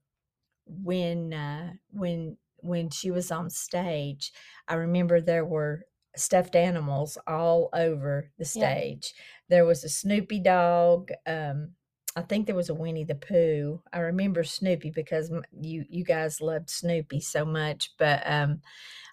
when 0.65 1.33
uh 1.33 1.73
when 1.91 2.37
when 2.57 2.89
she 2.89 3.11
was 3.11 3.31
on 3.31 3.49
stage 3.49 4.31
i 4.67 4.73
remember 4.73 5.21
there 5.21 5.45
were 5.45 5.85
stuffed 6.15 6.55
animals 6.55 7.17
all 7.27 7.69
over 7.73 8.31
the 8.37 8.45
Yeah. 8.55 8.79
stage 8.79 9.13
there 9.49 9.65
was 9.65 9.83
a 9.83 9.89
snoopy 9.89 10.39
dog 10.39 11.11
um 11.27 11.75
I 12.17 12.21
think 12.21 12.45
there 12.45 12.55
was 12.55 12.69
a 12.69 12.73
Winnie 12.73 13.03
the 13.03 13.15
Pooh. 13.15 13.81
I 13.91 13.99
remember 13.99 14.43
Snoopy 14.43 14.91
because 14.91 15.31
you 15.59 15.85
you 15.89 16.05
guys 16.05 16.39
loved 16.39 16.69
Snoopy 16.69 17.19
so 17.19 17.43
much, 17.43 17.91
but 17.97 18.23
um, 18.25 18.61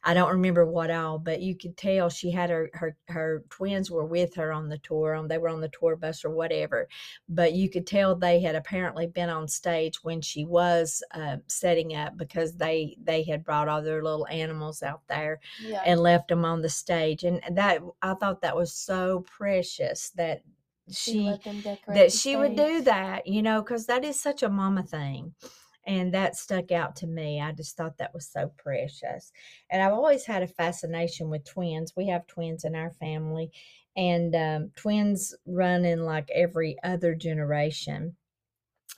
I 0.04 0.14
don't 0.14 0.30
remember 0.30 0.64
what 0.64 0.90
all, 0.90 1.18
but 1.18 1.40
you 1.42 1.56
could 1.56 1.76
tell 1.76 2.08
she 2.10 2.30
had 2.30 2.48
her 2.50 2.70
her 2.74 2.96
her 3.08 3.42
twins 3.50 3.90
were 3.90 4.04
with 4.04 4.36
her 4.36 4.52
on 4.52 4.68
the 4.68 4.78
tour. 4.78 5.14
On 5.14 5.26
they 5.26 5.38
were 5.38 5.48
on 5.48 5.60
the 5.60 5.68
tour 5.68 5.96
bus 5.96 6.24
or 6.24 6.30
whatever, 6.30 6.88
but 7.28 7.52
you 7.54 7.68
could 7.68 7.88
tell 7.88 8.14
they 8.14 8.40
had 8.40 8.54
apparently 8.54 9.08
been 9.08 9.28
on 9.30 9.48
stage 9.48 10.04
when 10.04 10.20
she 10.20 10.44
was 10.44 11.02
uh, 11.12 11.38
setting 11.48 11.96
up 11.96 12.16
because 12.16 12.54
they 12.54 12.96
they 13.02 13.24
had 13.24 13.42
brought 13.42 13.66
all 13.68 13.82
their 13.82 14.02
little 14.04 14.28
animals 14.28 14.80
out 14.82 15.02
there 15.08 15.40
Yeah. 15.60 15.82
and 15.84 15.98
left 16.00 16.28
them 16.28 16.44
on 16.44 16.62
the 16.62 16.68
stage, 16.68 17.24
and 17.24 17.40
that 17.50 17.80
I 18.00 18.14
thought 18.14 18.42
that 18.42 18.56
was 18.56 18.72
so 18.72 19.24
precious 19.26 20.10
that 20.10 20.42
she, 20.90 21.12
she 21.12 21.20
let 21.20 21.44
them 21.44 21.60
decorate 21.60 21.94
that 21.96 22.12
she 22.12 22.36
would 22.36 22.56
do 22.56 22.80
that, 22.82 23.26
you 23.26 23.42
know, 23.42 23.62
because 23.62 23.86
that 23.86 24.04
is 24.04 24.20
such 24.20 24.42
a 24.42 24.48
mama 24.48 24.82
thing. 24.82 25.34
and 25.84 26.14
that 26.14 26.36
stuck 26.36 26.70
out 26.72 26.96
to 26.96 27.06
me. 27.06 27.40
I 27.40 27.52
just 27.52 27.76
thought 27.76 27.98
that 27.98 28.14
was 28.14 28.28
so 28.28 28.52
precious. 28.56 29.32
And 29.70 29.82
I've 29.82 29.92
always 29.92 30.26
had 30.26 30.42
a 30.42 30.46
fascination 30.46 31.28
with 31.30 31.44
twins. 31.44 31.94
We 31.96 32.08
have 32.08 32.26
twins 32.26 32.64
in 32.64 32.74
our 32.76 32.90
family, 32.92 33.50
and 33.96 34.34
um, 34.34 34.70
twins 34.76 35.34
run 35.46 35.84
in 35.84 36.04
like 36.04 36.30
every 36.34 36.76
other 36.84 37.14
generation. 37.14 38.16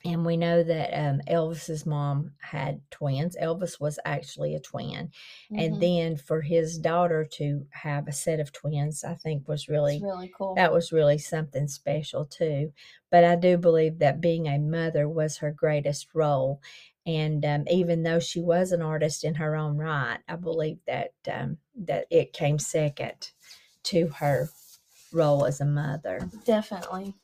And 0.04 0.26
we 0.26 0.36
know 0.36 0.62
that 0.62 0.90
um, 0.92 1.20
Elvis's 1.28 1.86
mom 1.86 2.32
had 2.38 2.80
twins. 2.90 3.36
Elvis 3.40 3.80
was 3.80 3.98
actually 4.04 4.54
a 4.54 4.60
twin. 4.60 5.10
And 5.56 5.74
Mhm. 5.76 5.80
then 5.80 6.16
for 6.16 6.42
his 6.42 6.78
daughter 6.78 7.24
to 7.32 7.66
have 7.70 8.06
a 8.06 8.12
set 8.12 8.38
of 8.38 8.52
twins, 8.52 9.02
I 9.02 9.14
think 9.14 9.48
was 9.48 9.68
really 9.68 9.96
It's 9.96 10.02
really 10.04 10.30
cool. 10.36 10.54
that 10.56 10.72
was 10.72 10.92
really 10.92 11.16
something 11.18 11.68
special 11.68 12.26
too. 12.26 12.72
But 13.10 13.24
I 13.24 13.36
do 13.36 13.56
believe 13.56 13.98
that 14.00 14.20
being 14.20 14.46
a 14.46 14.58
mother 14.58 15.08
was 15.08 15.38
her 15.38 15.50
greatest 15.50 16.08
role. 16.14 16.60
And 17.06 17.44
um, 17.44 17.64
even 17.70 18.02
though 18.02 18.20
she 18.20 18.40
was 18.40 18.72
an 18.72 18.82
artist 18.82 19.24
in 19.24 19.34
her 19.36 19.56
own 19.56 19.78
right, 19.78 20.18
I 20.28 20.36
believe 20.36 20.78
that 20.86 21.12
um, 21.32 21.58
that 21.76 22.06
it 22.10 22.32
came 22.34 22.58
second 22.58 23.30
to 23.84 24.08
her 24.08 24.50
role 25.12 25.46
as 25.46 25.60
a 25.60 25.66
mother. 25.66 26.28
Definitely. 26.44 27.14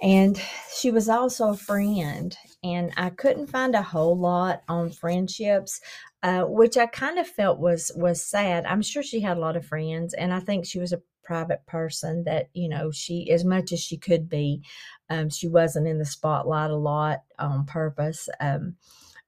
And 0.00 0.40
she 0.78 0.90
was 0.90 1.08
also 1.08 1.50
a 1.50 1.56
friend. 1.56 2.36
And 2.62 2.92
I 2.96 3.10
couldn't 3.10 3.48
find 3.48 3.74
a 3.74 3.82
whole 3.82 4.16
lot 4.16 4.62
on 4.68 4.90
friendships, 4.90 5.80
uh, 6.22 6.42
which 6.42 6.76
I 6.76 6.86
kind 6.86 7.18
of 7.18 7.26
felt 7.26 7.58
was 7.58 7.92
was 7.94 8.24
sad. 8.24 8.64
I'm 8.66 8.82
sure 8.82 9.02
she 9.02 9.20
had 9.20 9.36
a 9.36 9.40
lot 9.40 9.56
of 9.56 9.66
friends, 9.66 10.14
and 10.14 10.32
I 10.32 10.40
think 10.40 10.66
she 10.66 10.78
was 10.78 10.92
a 10.92 11.02
private 11.28 11.64
person 11.66 12.24
that 12.24 12.48
you 12.54 12.68
know 12.68 12.90
she 12.90 13.30
as 13.30 13.44
much 13.44 13.70
as 13.70 13.80
she 13.80 13.98
could 13.98 14.30
be 14.30 14.62
um, 15.10 15.28
she 15.28 15.46
wasn't 15.46 15.86
in 15.86 15.98
the 15.98 16.04
spotlight 16.06 16.70
a 16.70 16.76
lot 16.76 17.18
on 17.38 17.66
purpose 17.66 18.30
um, 18.40 18.74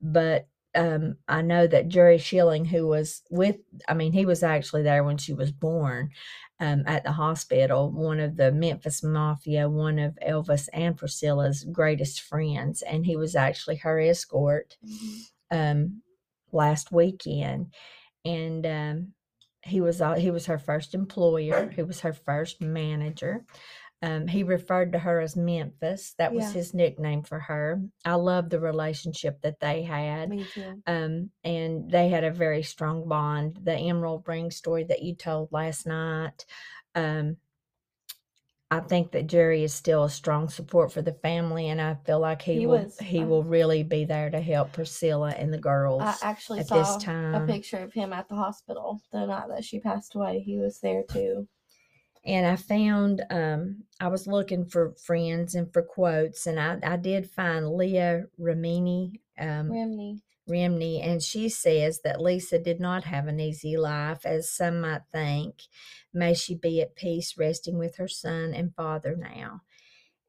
but 0.00 0.48
um, 0.74 1.16
i 1.28 1.42
know 1.42 1.66
that 1.66 1.88
jerry 1.88 2.18
schilling 2.18 2.64
who 2.64 2.86
was 2.86 3.22
with 3.30 3.56
i 3.88 3.94
mean 3.94 4.12
he 4.12 4.24
was 4.26 4.42
actually 4.42 4.82
there 4.82 5.04
when 5.04 5.16
she 5.18 5.32
was 5.32 5.50
born 5.52 6.10
um, 6.60 6.84
at 6.86 7.04
the 7.04 7.12
hospital 7.12 7.90
one 7.90 8.20
of 8.20 8.36
the 8.36 8.52
memphis 8.52 9.02
mafia 9.02 9.68
one 9.68 9.98
of 9.98 10.18
elvis 10.26 10.68
and 10.72 10.96
priscilla's 10.96 11.64
greatest 11.64 12.20
friends 12.20 12.82
and 12.82 13.06
he 13.06 13.16
was 13.16 13.34
actually 13.34 13.76
her 13.76 13.98
escort 13.98 14.76
Mhm. 14.86 15.22
um, 15.50 16.02
last 16.52 16.90
weekend, 16.92 17.74
and 18.24 18.66
um, 18.66 19.12
he 19.62 19.80
was 19.80 20.00
all, 20.00 20.14
he 20.14 20.30
was 20.30 20.46
her 20.46 20.58
first 20.58 20.94
employer. 20.94 21.68
He 21.74 21.82
was 21.82 22.00
her 22.00 22.12
first 22.12 22.60
manager. 22.60 23.44
Um, 24.02 24.26
he 24.26 24.42
referred 24.44 24.92
to 24.92 24.98
her 24.98 25.20
as 25.20 25.36
Memphis. 25.36 26.14
That 26.16 26.32
was 26.32 26.46
Yeah. 26.46 26.52
his 26.52 26.74
nickname 26.74 27.22
for 27.22 27.38
her. 27.38 27.82
I 28.04 28.14
love 28.14 28.48
the 28.48 28.60
relationship 28.60 29.42
that 29.42 29.60
they 29.60 29.82
had. 29.82 30.30
Me 30.30 30.44
too. 30.44 30.82
Um, 30.86 31.30
and 31.44 31.90
they 31.90 32.08
had 32.08 32.24
a 32.24 32.30
very 32.30 32.62
strong 32.62 33.06
bond. 33.06 33.58
The 33.62 33.74
Emerald 33.74 34.26
Ring 34.26 34.50
story 34.50 34.84
that 34.84 35.02
you 35.02 35.14
told 35.14 35.52
last 35.52 35.86
night. 35.86 36.46
Um, 36.94 37.36
I 38.72 38.78
think 38.80 39.10
that 39.12 39.26
Jerry 39.26 39.64
is 39.64 39.74
still 39.74 40.04
a 40.04 40.10
strong 40.10 40.48
support 40.48 40.92
for 40.92 41.02
the 41.02 41.12
family, 41.12 41.68
and 41.68 41.80
I 41.80 41.96
feel 42.06 42.20
like 42.20 42.40
he, 42.40 42.60
He 42.60 42.66
will 42.66 42.84
was, 42.84 42.96
he 43.00 43.20
uh, 43.20 43.26
will 43.26 43.42
really 43.42 43.82
be 43.82 44.04
there 44.04 44.30
to 44.30 44.40
help 44.40 44.72
Priscilla 44.72 45.30
and 45.30 45.52
the 45.52 45.58
girls 45.58 46.02
I 46.02 46.14
actually 46.22 46.60
at 46.60 46.68
saw 46.68 46.76
this 46.76 47.04
a 47.04 47.44
picture 47.46 47.78
of 47.78 47.92
him 47.92 48.12
at 48.12 48.28
the 48.28 48.36
hospital 48.36 49.00
the 49.10 49.26
night 49.26 49.48
that 49.48 49.64
she 49.64 49.80
passed 49.80 50.14
away. 50.14 50.40
He 50.40 50.56
was 50.56 50.78
there 50.78 51.02
too. 51.02 51.48
And 52.24 52.46
I 52.46 52.56
found 52.56 53.22
um, 53.30 53.84
I 53.98 54.08
was 54.08 54.26
looking 54.26 54.66
for 54.66 54.92
friends 54.92 55.54
and 55.54 55.72
for 55.72 55.82
quotes, 55.82 56.46
and 56.46 56.60
I, 56.60 56.78
I 56.82 56.96
did 56.96 57.30
find 57.30 57.70
Leah 57.70 58.24
Remini 58.38 59.20
um, 59.38 59.70
Remney. 59.70 60.20
Remney, 60.48 61.02
and 61.02 61.22
she 61.22 61.48
says 61.48 62.00
that 62.02 62.20
Lisa 62.20 62.58
did 62.58 62.80
not 62.80 63.04
have 63.04 63.26
an 63.26 63.40
easy 63.40 63.76
life, 63.76 64.26
as 64.26 64.50
some 64.50 64.82
might 64.82 65.02
think. 65.12 65.62
May 66.12 66.34
she 66.34 66.54
be 66.54 66.82
at 66.82 66.96
peace, 66.96 67.38
resting 67.38 67.78
with 67.78 67.96
her 67.96 68.08
son 68.08 68.52
and 68.52 68.74
father 68.74 69.16
now. 69.16 69.62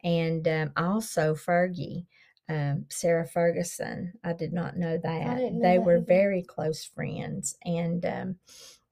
And 0.03 0.47
um, 0.47 0.71
also 0.77 1.33
Fergie, 1.35 2.05
um, 2.47 2.85
Sarah 2.89 3.27
Ferguson. 3.27 4.13
I 4.23 4.33
did 4.33 4.53
not 4.53 4.77
know 4.77 4.97
that. 4.97 5.37
know 5.37 5.59
they 5.61 5.77
that 5.77 5.83
were 5.83 5.99
very 5.99 6.43
close 6.43 6.85
friends, 6.85 7.57
and 7.65 8.05
um, 8.05 8.35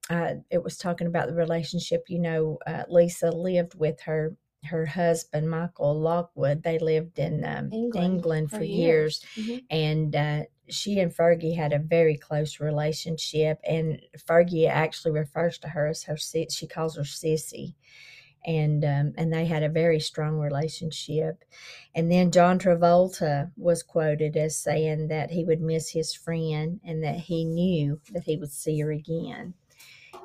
uh, 0.10 0.36
it 0.50 0.64
was 0.64 0.78
talking 0.78 1.08
about 1.08 1.28
the 1.28 1.36
relationship. 1.36 2.06
You 2.10 2.20
know, 2.20 2.58
uh, 2.68 2.84
Lisa 2.90 3.32
lived 3.32 3.76
with 3.76 4.02
her 4.02 4.36
her 4.66 4.86
husband 4.86 5.50
Michael 5.50 5.98
Lockwood. 6.00 6.64
They 6.64 6.80
lived 6.80 7.18
in 7.18 7.46
um, 7.46 7.70
England, 7.72 8.14
England, 8.16 8.52
for, 8.52 8.58
for 8.58 8.64
years 8.66 9.22
Mhm. 9.38 9.66
and 9.70 10.16
uh, 10.16 10.44
she 10.68 11.00
and 11.00 11.16
Fergie 11.16 11.56
had 11.56 11.72
a 11.74 11.80
very 11.80 12.18
close 12.18 12.60
relationship. 12.60 13.60
And 13.64 14.02
Fergie 14.18 14.68
actually 14.68 15.12
refers 15.14 15.58
to 15.60 15.70
her 15.70 15.88
as 15.88 16.04
her 16.04 16.18
sis- 16.18 16.54
she 16.54 16.68
calls 16.68 16.96
her 16.98 17.04
sissy, 17.04 17.76
and 18.46 18.84
um, 18.86 19.14
and 19.18 19.34
they 19.34 19.46
had 19.46 19.64
a 19.64 19.70
very 19.70 20.00
strong 20.00 20.38
relationship. 20.40 21.44
And 21.96 22.12
then 22.12 22.32
John 22.32 22.60
Travolta 22.60 23.52
was 23.58 23.84
quoted 23.84 24.38
as 24.38 24.58
saying 24.58 25.08
that 25.10 25.32
he 25.32 25.44
would 25.44 25.62
miss 25.62 25.90
his 25.92 26.14
friend 26.14 26.80
and 26.84 27.04
that 27.04 27.18
he 27.18 27.46
knew 27.46 28.02
that 28.14 28.24
he 28.24 28.38
would 28.38 28.52
see 28.52 28.80
her 28.80 28.92
again. 28.92 29.54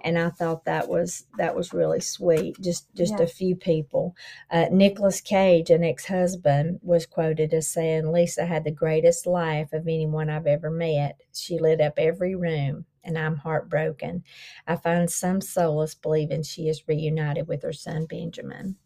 And 0.04 0.18
I 0.18 0.30
thought 0.30 0.66
that 0.66 0.88
was 0.88 1.26
that 1.38 1.56
was 1.56 1.72
really 1.72 2.00
sweet. 2.00 2.60
Just 2.60 2.94
just 2.94 3.14
Yeah. 3.18 3.24
a 3.24 3.26
few 3.26 3.56
people. 3.56 4.14
Uh, 4.50 4.66
Nicolas 4.70 5.20
Cage, 5.20 5.70
an 5.70 5.82
ex-husband, 5.82 6.80
was 6.82 7.06
quoted 7.06 7.54
as 7.54 7.68
saying, 7.68 8.12
"Lisa 8.12 8.46
had 8.46 8.64
the 8.64 8.70
greatest 8.70 9.26
life 9.26 9.72
of 9.72 9.88
anyone 9.88 10.30
I've 10.30 10.46
ever 10.46 10.70
met. 10.70 11.20
She 11.32 11.58
lit 11.58 11.80
up 11.80 11.94
every 11.98 12.34
room, 12.36 12.84
and 13.02 13.18
I'm 13.18 13.36
heartbroken. 13.38 14.24
I 14.66 14.76
find 14.76 15.10
some 15.10 15.40
solace 15.40 15.94
believing 15.94 16.42
she 16.44 16.68
is 16.68 16.86
reunited 16.86 17.48
with 17.48 17.62
her 17.62 17.72
son 17.72 18.06
Benjamin." 18.06 18.76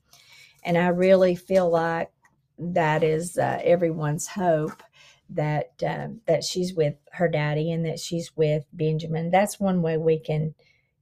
And 0.64 0.78
I 0.78 0.88
really 0.88 1.34
feel 1.34 1.68
like 1.70 2.10
that 2.58 3.02
is 3.04 3.38
uh, 3.38 3.60
everyone's 3.64 4.28
hope 4.28 4.82
that 5.30 5.72
um, 5.86 6.20
that 6.26 6.44
she's 6.44 6.74
with 6.74 6.94
her 7.12 7.28
daddy 7.28 7.70
and 7.72 7.84
that 7.86 8.00
she's 8.00 8.36
with 8.36 8.64
Benjamin. 8.72 9.30
That's 9.30 9.60
one 9.60 9.82
way 9.82 9.96
we 9.96 10.18
can, 10.18 10.54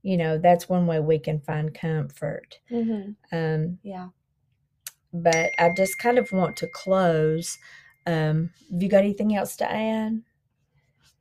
you 0.06 0.16
know, 0.16 0.38
that's 0.38 0.68
one 0.68 0.86
way 0.86 1.00
we 1.00 1.18
can 1.18 1.40
find 1.40 1.74
comfort. 1.74 2.60
Mhm. 2.70 3.16
Um, 3.32 3.78
Yeah. 3.82 4.10
but 5.12 5.50
I 5.58 5.74
just 5.76 5.98
kind 5.98 6.16
of 6.16 6.30
want 6.30 6.56
to 6.58 6.68
close. 6.68 7.58
Um, 8.06 8.50
have 8.70 8.82
you 8.82 8.88
got 8.88 8.98
anything 9.02 9.34
else 9.34 9.56
to 9.56 9.68
add? 9.70 10.22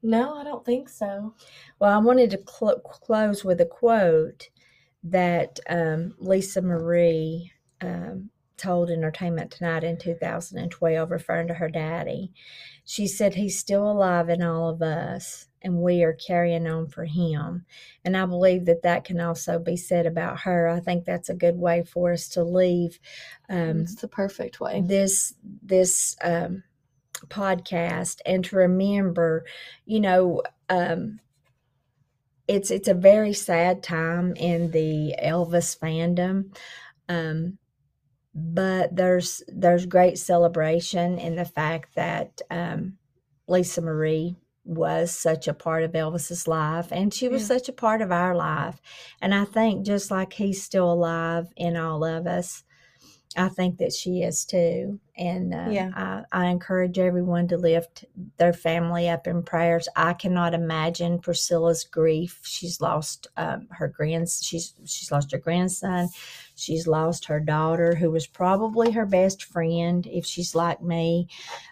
No, 0.04 0.36
I 0.36 0.44
don't 0.44 0.64
think 0.64 0.88
so. 0.88 1.34
Well, 1.80 1.92
I 1.92 1.98
wanted 1.98 2.30
to 2.32 2.44
cl- 2.48 2.80
close 2.82 3.44
with 3.44 3.60
a 3.60 3.66
quote 3.66 4.50
that 5.04 5.60
um, 5.68 6.14
Lisa 6.20 6.62
Marie 6.62 7.52
um, 7.82 8.30
told 8.58 8.92
Entertainment 8.92 9.50
Tonight 9.50 9.84
in 9.84 9.98
2012, 9.98 11.10
referring 11.10 11.48
to 11.48 11.56
her 11.56 11.70
daddy. 11.70 12.32
She 12.86 13.08
said, 13.08 13.34
He's 13.34 13.58
still 13.58 13.90
alive 13.90 14.30
in 14.30 14.44
all 14.44 14.70
of 14.70 14.82
us, 14.84 15.48
and 15.66 15.82
we 15.82 16.04
are 16.04 16.14
carrying 16.14 16.68
on 16.68 16.88
for 16.88 17.04
him. 17.06 17.66
And 18.06 18.16
I 18.16 18.26
believe 18.28 18.66
that 18.66 18.84
that 18.84 19.04
can 19.04 19.20
also 19.20 19.58
be 19.58 19.76
said 19.76 20.06
about 20.06 20.42
her. 20.42 20.68
I 20.68 20.80
think 20.80 21.04
that's 21.04 21.28
a 21.28 21.34
good 21.34 21.58
way 21.58 21.84
for 21.84 22.14
us 22.14 22.30
to 22.30 22.44
leave 22.44 23.00
um, 23.50 23.82
it's 23.82 23.96
the 23.96 24.08
perfect 24.08 24.60
way. 24.60 24.82
this 24.86 25.34
this 25.64 26.16
um, 26.24 26.64
podcast 27.28 28.22
and 28.26 28.46
to 28.46 28.56
remember, 28.56 29.46
you 29.86 30.00
know, 30.00 30.44
um, 30.70 31.20
it's 32.48 32.70
it's 32.70 32.88
a 32.88 32.94
very 32.94 33.34
sad 33.34 33.82
time 33.82 34.36
in 34.36 34.70
the 34.70 35.16
Elvis 35.22 35.78
fandom, 35.78 36.56
um, 37.10 37.58
but 38.36 38.96
there's 38.96 39.42
there's 39.48 39.88
great 39.88 40.20
celebration 40.20 41.18
in 41.18 41.36
the 41.36 41.46
fact 41.46 41.96
that 41.96 42.42
um, 42.52 42.98
Lisa 43.48 43.82
Marie 43.82 44.36
was 44.66 45.12
such 45.12 45.48
a 45.48 45.54
part 45.54 45.84
of 45.84 45.92
Elvis's 45.94 46.48
life, 46.48 46.88
and 46.92 47.14
she 47.14 47.28
was 47.30 47.44
Yeah. 47.44 47.58
such 47.58 47.70
a 47.70 47.74
part 47.74 48.02
of 48.02 48.12
our 48.12 48.36
life. 48.36 48.82
And 49.22 49.34
I 49.34 49.46
think 49.46 49.86
just 49.86 50.10
like 50.12 50.34
he's 50.34 50.64
still 50.64 50.92
alive 50.92 51.48
in 51.56 51.78
all 51.78 52.04
of 52.04 52.26
us, 52.28 52.64
I 53.38 53.50
think 53.50 53.80
that 53.80 53.94
she 53.94 54.22
is 54.22 54.46
too. 54.46 55.00
And 55.18 55.54
uh, 55.54 55.68
Yeah. 55.70 55.92
I, 55.94 56.24
I 56.32 56.46
encourage 56.48 56.98
everyone 57.00 57.48
to 57.50 57.58
lift 57.58 58.06
their 58.38 58.54
family 58.54 59.10
up 59.10 59.28
in 59.28 59.44
prayers. 59.44 59.88
I 59.96 60.14
cannot 60.14 60.54
imagine 60.54 61.20
Priscilla's 61.20 61.84
grief. 61.84 62.40
She's 62.44 62.82
lost 62.82 63.28
um, 63.38 63.68
her 63.72 63.88
grands. 63.88 64.44
She's 64.44 64.74
she's 64.86 65.12
lost 65.12 65.32
her 65.32 65.38
grandson. 65.38 66.10
She's 66.56 66.88
lost 66.88 67.26
her 67.26 67.40
daughter, 67.40 67.96
who 67.96 68.12
was 68.12 68.28
probably 68.28 68.92
her 68.92 69.06
best 69.06 69.44
friend, 69.44 70.08
if 70.08 70.26
she's 70.26 70.56
like 70.56 70.82
me. 70.82 71.28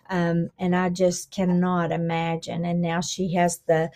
Um, 0.10 0.50
and 0.60 0.76
I 0.76 0.90
just 0.90 1.32
cannot 1.32 1.92
imagine. 1.92 2.66
And 2.66 2.82
now 2.82 3.02
she 3.02 3.34
has 3.36 3.60
the 3.68 3.90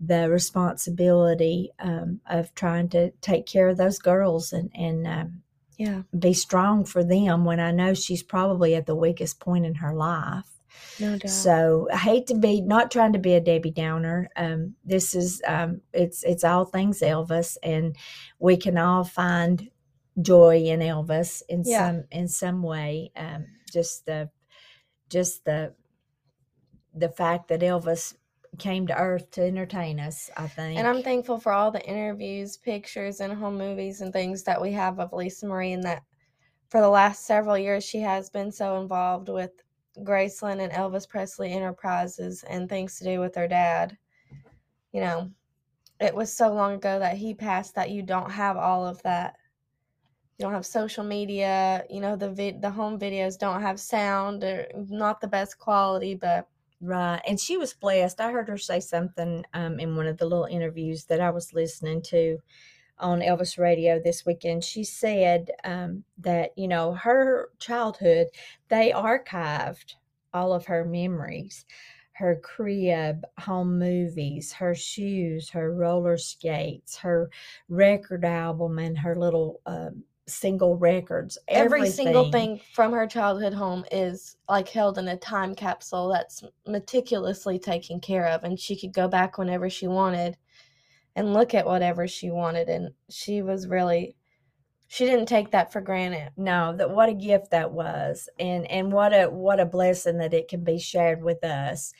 the 0.00 0.28
responsibility 0.28 1.70
um, 1.78 2.20
of 2.26 2.52
trying 2.56 2.88
to 2.88 3.10
take 3.20 3.46
care 3.46 3.68
of 3.68 3.76
those 3.76 3.98
girls 3.98 4.52
and 4.52 4.70
and 4.74 5.06
um, 5.06 5.41
Yeah. 5.78 6.02
be 6.18 6.32
strong 6.34 6.84
for 6.84 7.02
them 7.02 7.44
when 7.44 7.60
I 7.60 7.70
know 7.72 7.94
she's 7.94 8.22
probably 8.22 8.74
at 8.74 8.86
the 8.86 8.94
weakest 8.94 9.40
point 9.40 9.66
in 9.66 9.76
her 9.76 9.94
life. 9.94 10.46
No 11.00 11.16
doubt. 11.16 11.30
So 11.30 11.88
I 11.92 11.96
hate 11.96 12.26
to 12.28 12.34
be 12.34 12.60
not 12.60 12.90
trying 12.90 13.12
to 13.14 13.18
be 13.18 13.34
a 13.34 13.40
Debbie 13.40 13.70
Downer. 13.70 14.28
Um, 14.36 14.74
this 14.84 15.14
is 15.14 15.42
um, 15.46 15.80
it's 15.92 16.22
it's 16.24 16.44
all 16.44 16.64
things 16.64 17.00
Elvis, 17.00 17.56
and 17.62 17.96
we 18.38 18.56
can 18.56 18.78
all 18.78 19.04
find 19.04 19.70
joy 20.20 20.58
in 20.64 20.80
Elvis 20.80 21.42
in 21.48 21.62
Yeah. 21.64 21.88
some 21.90 22.04
in 22.10 22.28
some 22.28 22.62
way. 22.62 23.10
Um, 23.16 23.46
just 23.70 24.06
the 24.06 24.30
just 25.08 25.44
the 25.44 25.74
the 26.94 27.08
fact 27.08 27.48
that 27.48 27.60
Elvis 27.60 28.14
came 28.58 28.86
to 28.86 28.98
Earth 28.98 29.30
to 29.32 29.42
entertain 29.42 29.98
us. 29.98 30.30
I 30.36 30.46
think, 30.46 30.78
And 30.78 30.86
I'm 30.86 31.02
thankful 31.02 31.38
for 31.38 31.52
all 31.52 31.70
the 31.70 31.84
interviews, 31.84 32.56
pictures, 32.56 33.20
and 33.20 33.32
home 33.32 33.56
movies 33.56 34.00
and 34.00 34.12
things 34.12 34.42
that 34.44 34.60
we 34.60 34.72
have 34.72 35.00
of 35.00 35.12
Lisa 35.12 35.46
Marie, 35.46 35.72
and 35.72 35.82
that 35.84 36.02
for 36.68 36.80
the 36.80 36.88
last 36.88 37.26
several 37.26 37.58
years 37.58 37.84
she 37.84 37.98
has 38.00 38.30
been 38.30 38.52
so 38.52 38.80
involved 38.80 39.28
with 39.28 39.50
Graceland 39.98 40.60
and 40.60 40.72
Elvis 40.72 41.08
Presley 41.08 41.52
Enterprises 41.52 42.44
and 42.44 42.68
things 42.68 42.98
to 42.98 43.04
do 43.04 43.20
with 43.20 43.34
her 43.34 43.48
dad. 43.48 43.96
You 44.92 45.00
know, 45.00 45.30
it 46.00 46.14
was 46.14 46.32
so 46.32 46.52
long 46.52 46.74
ago 46.74 46.98
that 46.98 47.16
he 47.16 47.34
passed 47.34 47.74
that 47.74 47.90
you 47.90 48.02
don't 48.02 48.30
have 48.30 48.56
all 48.56 48.86
of 48.86 49.02
that. 49.02 49.36
You 50.38 50.44
don't 50.44 50.54
have 50.54 50.66
social 50.66 51.04
media. 51.04 51.84
You 51.88 52.00
know, 52.00 52.16
the 52.16 52.30
vid- 52.30 52.60
the 52.60 52.70
home 52.70 52.98
videos 52.98 53.38
don't 53.38 53.62
have 53.62 53.78
sound 53.78 54.44
or 54.44 54.66
not 54.74 55.20
the 55.20 55.28
best 55.28 55.58
quality, 55.58 56.14
but 56.14 56.48
Right. 56.84 57.20
And 57.28 57.38
she 57.38 57.56
was 57.56 57.74
blessed. 57.74 58.20
I 58.20 58.32
heard 58.32 58.48
her 58.48 58.58
say 58.58 58.80
something 58.80 59.44
um, 59.54 59.78
in 59.78 59.94
one 59.94 60.08
of 60.08 60.18
the 60.18 60.26
little 60.26 60.46
interviews 60.46 61.04
that 61.04 61.20
I 61.20 61.30
was 61.30 61.54
listening 61.54 62.02
to 62.02 62.38
on 62.98 63.20
Elvis 63.20 63.56
radio 63.56 64.00
this 64.00 64.26
weekend. 64.26 64.64
She 64.64 64.82
said 64.82 65.50
um, 65.62 66.02
that, 66.18 66.50
you 66.56 66.66
know, 66.66 66.94
her 66.94 67.50
childhood, 67.60 68.28
they 68.68 68.90
archived 68.90 69.94
all 70.34 70.52
of 70.52 70.66
her 70.66 70.84
memories 70.84 71.64
her 72.14 72.36
crib, 72.36 73.24
home 73.38 73.78
movies, 73.78 74.52
her 74.52 74.74
shoes, 74.74 75.50
her 75.50 75.74
roller 75.74 76.16
skates, 76.18 76.98
her 76.98 77.30
record 77.68 78.24
album, 78.24 78.78
and 78.78 78.98
her 78.98 79.16
little 79.16 79.60
um, 79.66 80.04
single 80.26 80.76
records. 80.76 81.36
every 81.48 81.88
single 81.88 82.30
thing 82.30 82.60
from 82.74 82.92
her 82.92 83.06
childhood 83.06 83.52
home 83.52 83.84
is 83.90 84.36
like 84.48 84.68
held 84.68 84.98
in 84.98 85.08
a 85.08 85.16
time 85.16 85.54
capsule 85.54 86.08
that's 86.08 86.44
meticulously 86.66 87.58
taken 87.58 87.98
care 87.98 88.26
of 88.28 88.44
and 88.44 88.58
she 88.58 88.78
could 88.78 88.92
go 88.92 89.08
back 89.08 89.36
whenever 89.36 89.68
she 89.68 89.88
wanted 89.88 90.36
and 91.16 91.34
look 91.34 91.54
at 91.54 91.66
whatever 91.66 92.06
she 92.06 92.30
wanted 92.30 92.68
and 92.68 92.90
she 93.10 93.42
was 93.42 93.66
really 93.66 94.14
she 94.86 95.06
didn't 95.06 95.26
take 95.26 95.50
that 95.50 95.72
for 95.72 95.80
granted 95.80 96.30
no 96.36 96.74
that 96.76 96.90
what 96.90 97.08
a 97.08 97.14
gift 97.14 97.50
that 97.50 97.72
was 97.72 98.28
and 98.38 98.70
and 98.70 98.92
what 98.92 99.12
a 99.12 99.26
what 99.26 99.58
a 99.58 99.66
blessing 99.66 100.18
that 100.18 100.34
it 100.34 100.46
can 100.46 100.62
be 100.62 100.78
shared 100.78 101.22
with 101.22 101.42
us 101.42 101.92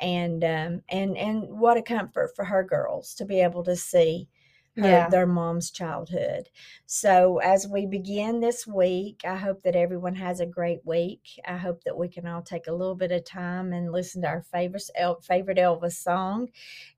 and 0.00 0.44
um 0.44 0.82
and 0.90 1.16
and 1.16 1.44
what 1.48 1.78
a 1.78 1.82
comfort 1.82 2.30
for 2.36 2.44
her 2.44 2.62
girls 2.62 3.14
to 3.14 3.24
be 3.24 3.40
able 3.40 3.64
to 3.64 3.74
see 3.74 4.28
her, 4.76 4.82
Yeah. 4.88 5.08
their 5.08 5.26
mom's 5.26 5.70
childhood 5.70 6.48
so 6.86 7.38
as 7.38 7.66
we 7.68 7.86
begin 7.86 8.40
this 8.40 8.66
week 8.66 9.22
i 9.26 9.36
hope 9.36 9.62
that 9.62 9.76
everyone 9.76 10.14
has 10.14 10.40
a 10.40 10.46
great 10.46 10.80
week 10.84 11.40
i 11.46 11.56
hope 11.56 11.82
that 11.84 11.96
we 11.98 12.08
can 12.08 12.26
all 12.26 12.42
take 12.42 12.66
a 12.68 12.72
little 12.72 12.94
bit 12.94 13.12
of 13.12 13.24
time 13.24 13.72
and 13.72 13.92
listen 13.92 14.22
to 14.22 14.28
our 14.28 14.42
favorite 14.42 14.82
favorite 15.22 15.58
elvis 15.58 15.92
song 15.94 16.48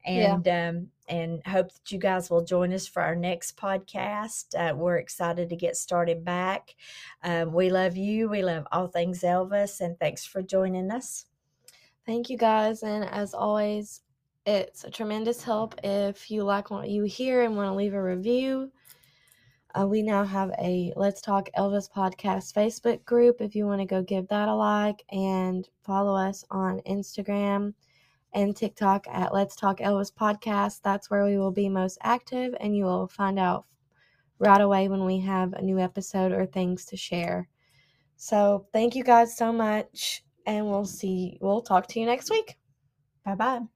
Yeah. 0.07 0.35
and 0.35 0.49
um 0.49 0.89
and 1.09 1.43
hope 1.47 1.73
that 1.73 1.91
you 1.91 1.99
guys 1.99 2.31
will 2.31 2.45
join 2.45 2.73
us 2.73 2.87
for 2.87 3.03
our 3.03 3.17
next 3.17 3.57
podcast 3.57 4.55
uh, 4.57 4.75
we're 4.75 4.99
excited 4.99 5.49
to 5.49 5.57
get 5.57 5.77
started 5.77 6.25
back 6.25 6.75
um, 7.25 7.53
we 7.53 7.71
love 7.71 7.97
you. 7.97 8.29
We 8.29 8.43
love 8.43 8.67
all 8.73 8.87
things 8.89 9.21
Elvis, 9.23 9.81
and 9.81 9.99
thanks 9.99 10.25
for 10.25 10.43
joining 10.43 10.91
us. 10.91 11.27
thank 12.07 12.31
you 12.31 12.37
guys 12.39 12.83
and 12.83 13.05
as 13.05 13.35
always 13.35 14.02
it's 14.47 14.85
a 14.85 14.91
tremendous 14.91 15.43
help 15.43 15.75
if 15.85 16.31
you 16.31 16.43
like 16.43 16.71
what 16.71 16.89
you 16.89 17.05
hear 17.05 17.43
and 17.43 17.57
want 17.57 17.69
to 17.69 17.75
leave 17.75 17.95
a 17.95 18.03
review 18.03 18.71
uh, 19.75 19.87
we 19.87 20.03
now 20.03 20.25
have 20.25 20.51
a 20.59 20.93
Let's 20.97 21.23
Talk 21.23 21.49
Elvis 21.57 21.91
podcast 21.91 22.53
Facebook 22.53 23.05
group 23.05 23.41
if 23.41 23.55
you 23.55 23.67
want 23.67 23.81
to 23.81 23.87
go 23.87 24.03
give 24.03 24.29
that 24.29 24.49
a 24.49 24.55
like 24.55 25.03
and 25.11 25.67
follow 25.83 26.15
us 26.15 26.45
on 26.51 26.81
Instagram 26.81 27.73
and 28.35 28.57
TikTok 28.57 29.07
at 29.11 29.33
Let's 29.33 29.57
Talk 29.57 29.79
Elvis 29.79 30.13
Podcast. 30.13 30.81
That's 30.83 31.11
where 31.11 31.25
we 31.25 31.39
will 31.39 31.51
be 31.51 31.69
most 31.69 31.99
active, 32.03 32.55
and 32.61 32.77
you 32.77 32.85
will 32.85 33.09
find 33.09 33.39
out 33.39 33.65
right 34.39 34.61
away 34.61 34.89
when 34.89 35.05
we 35.05 35.21
have 35.21 35.53
a 35.55 35.63
new 35.63 35.79
episode 35.79 36.33
or 36.33 36.47
things 36.47 36.85
to 36.87 36.97
share. 36.97 37.49
So, 38.17 38.67
thank 38.73 38.95
you 38.95 39.05
guys 39.05 39.37
so 39.37 39.53
much, 39.53 40.23
and 40.47 40.67
we'll 40.67 40.85
see, 40.85 41.39
we'll 41.41 41.63
talk 41.63 41.89
to 41.89 42.01
you 42.01 42.07
next 42.07 42.31
week. 42.31 42.57
Bye 43.25 43.35
bye. 43.35 43.72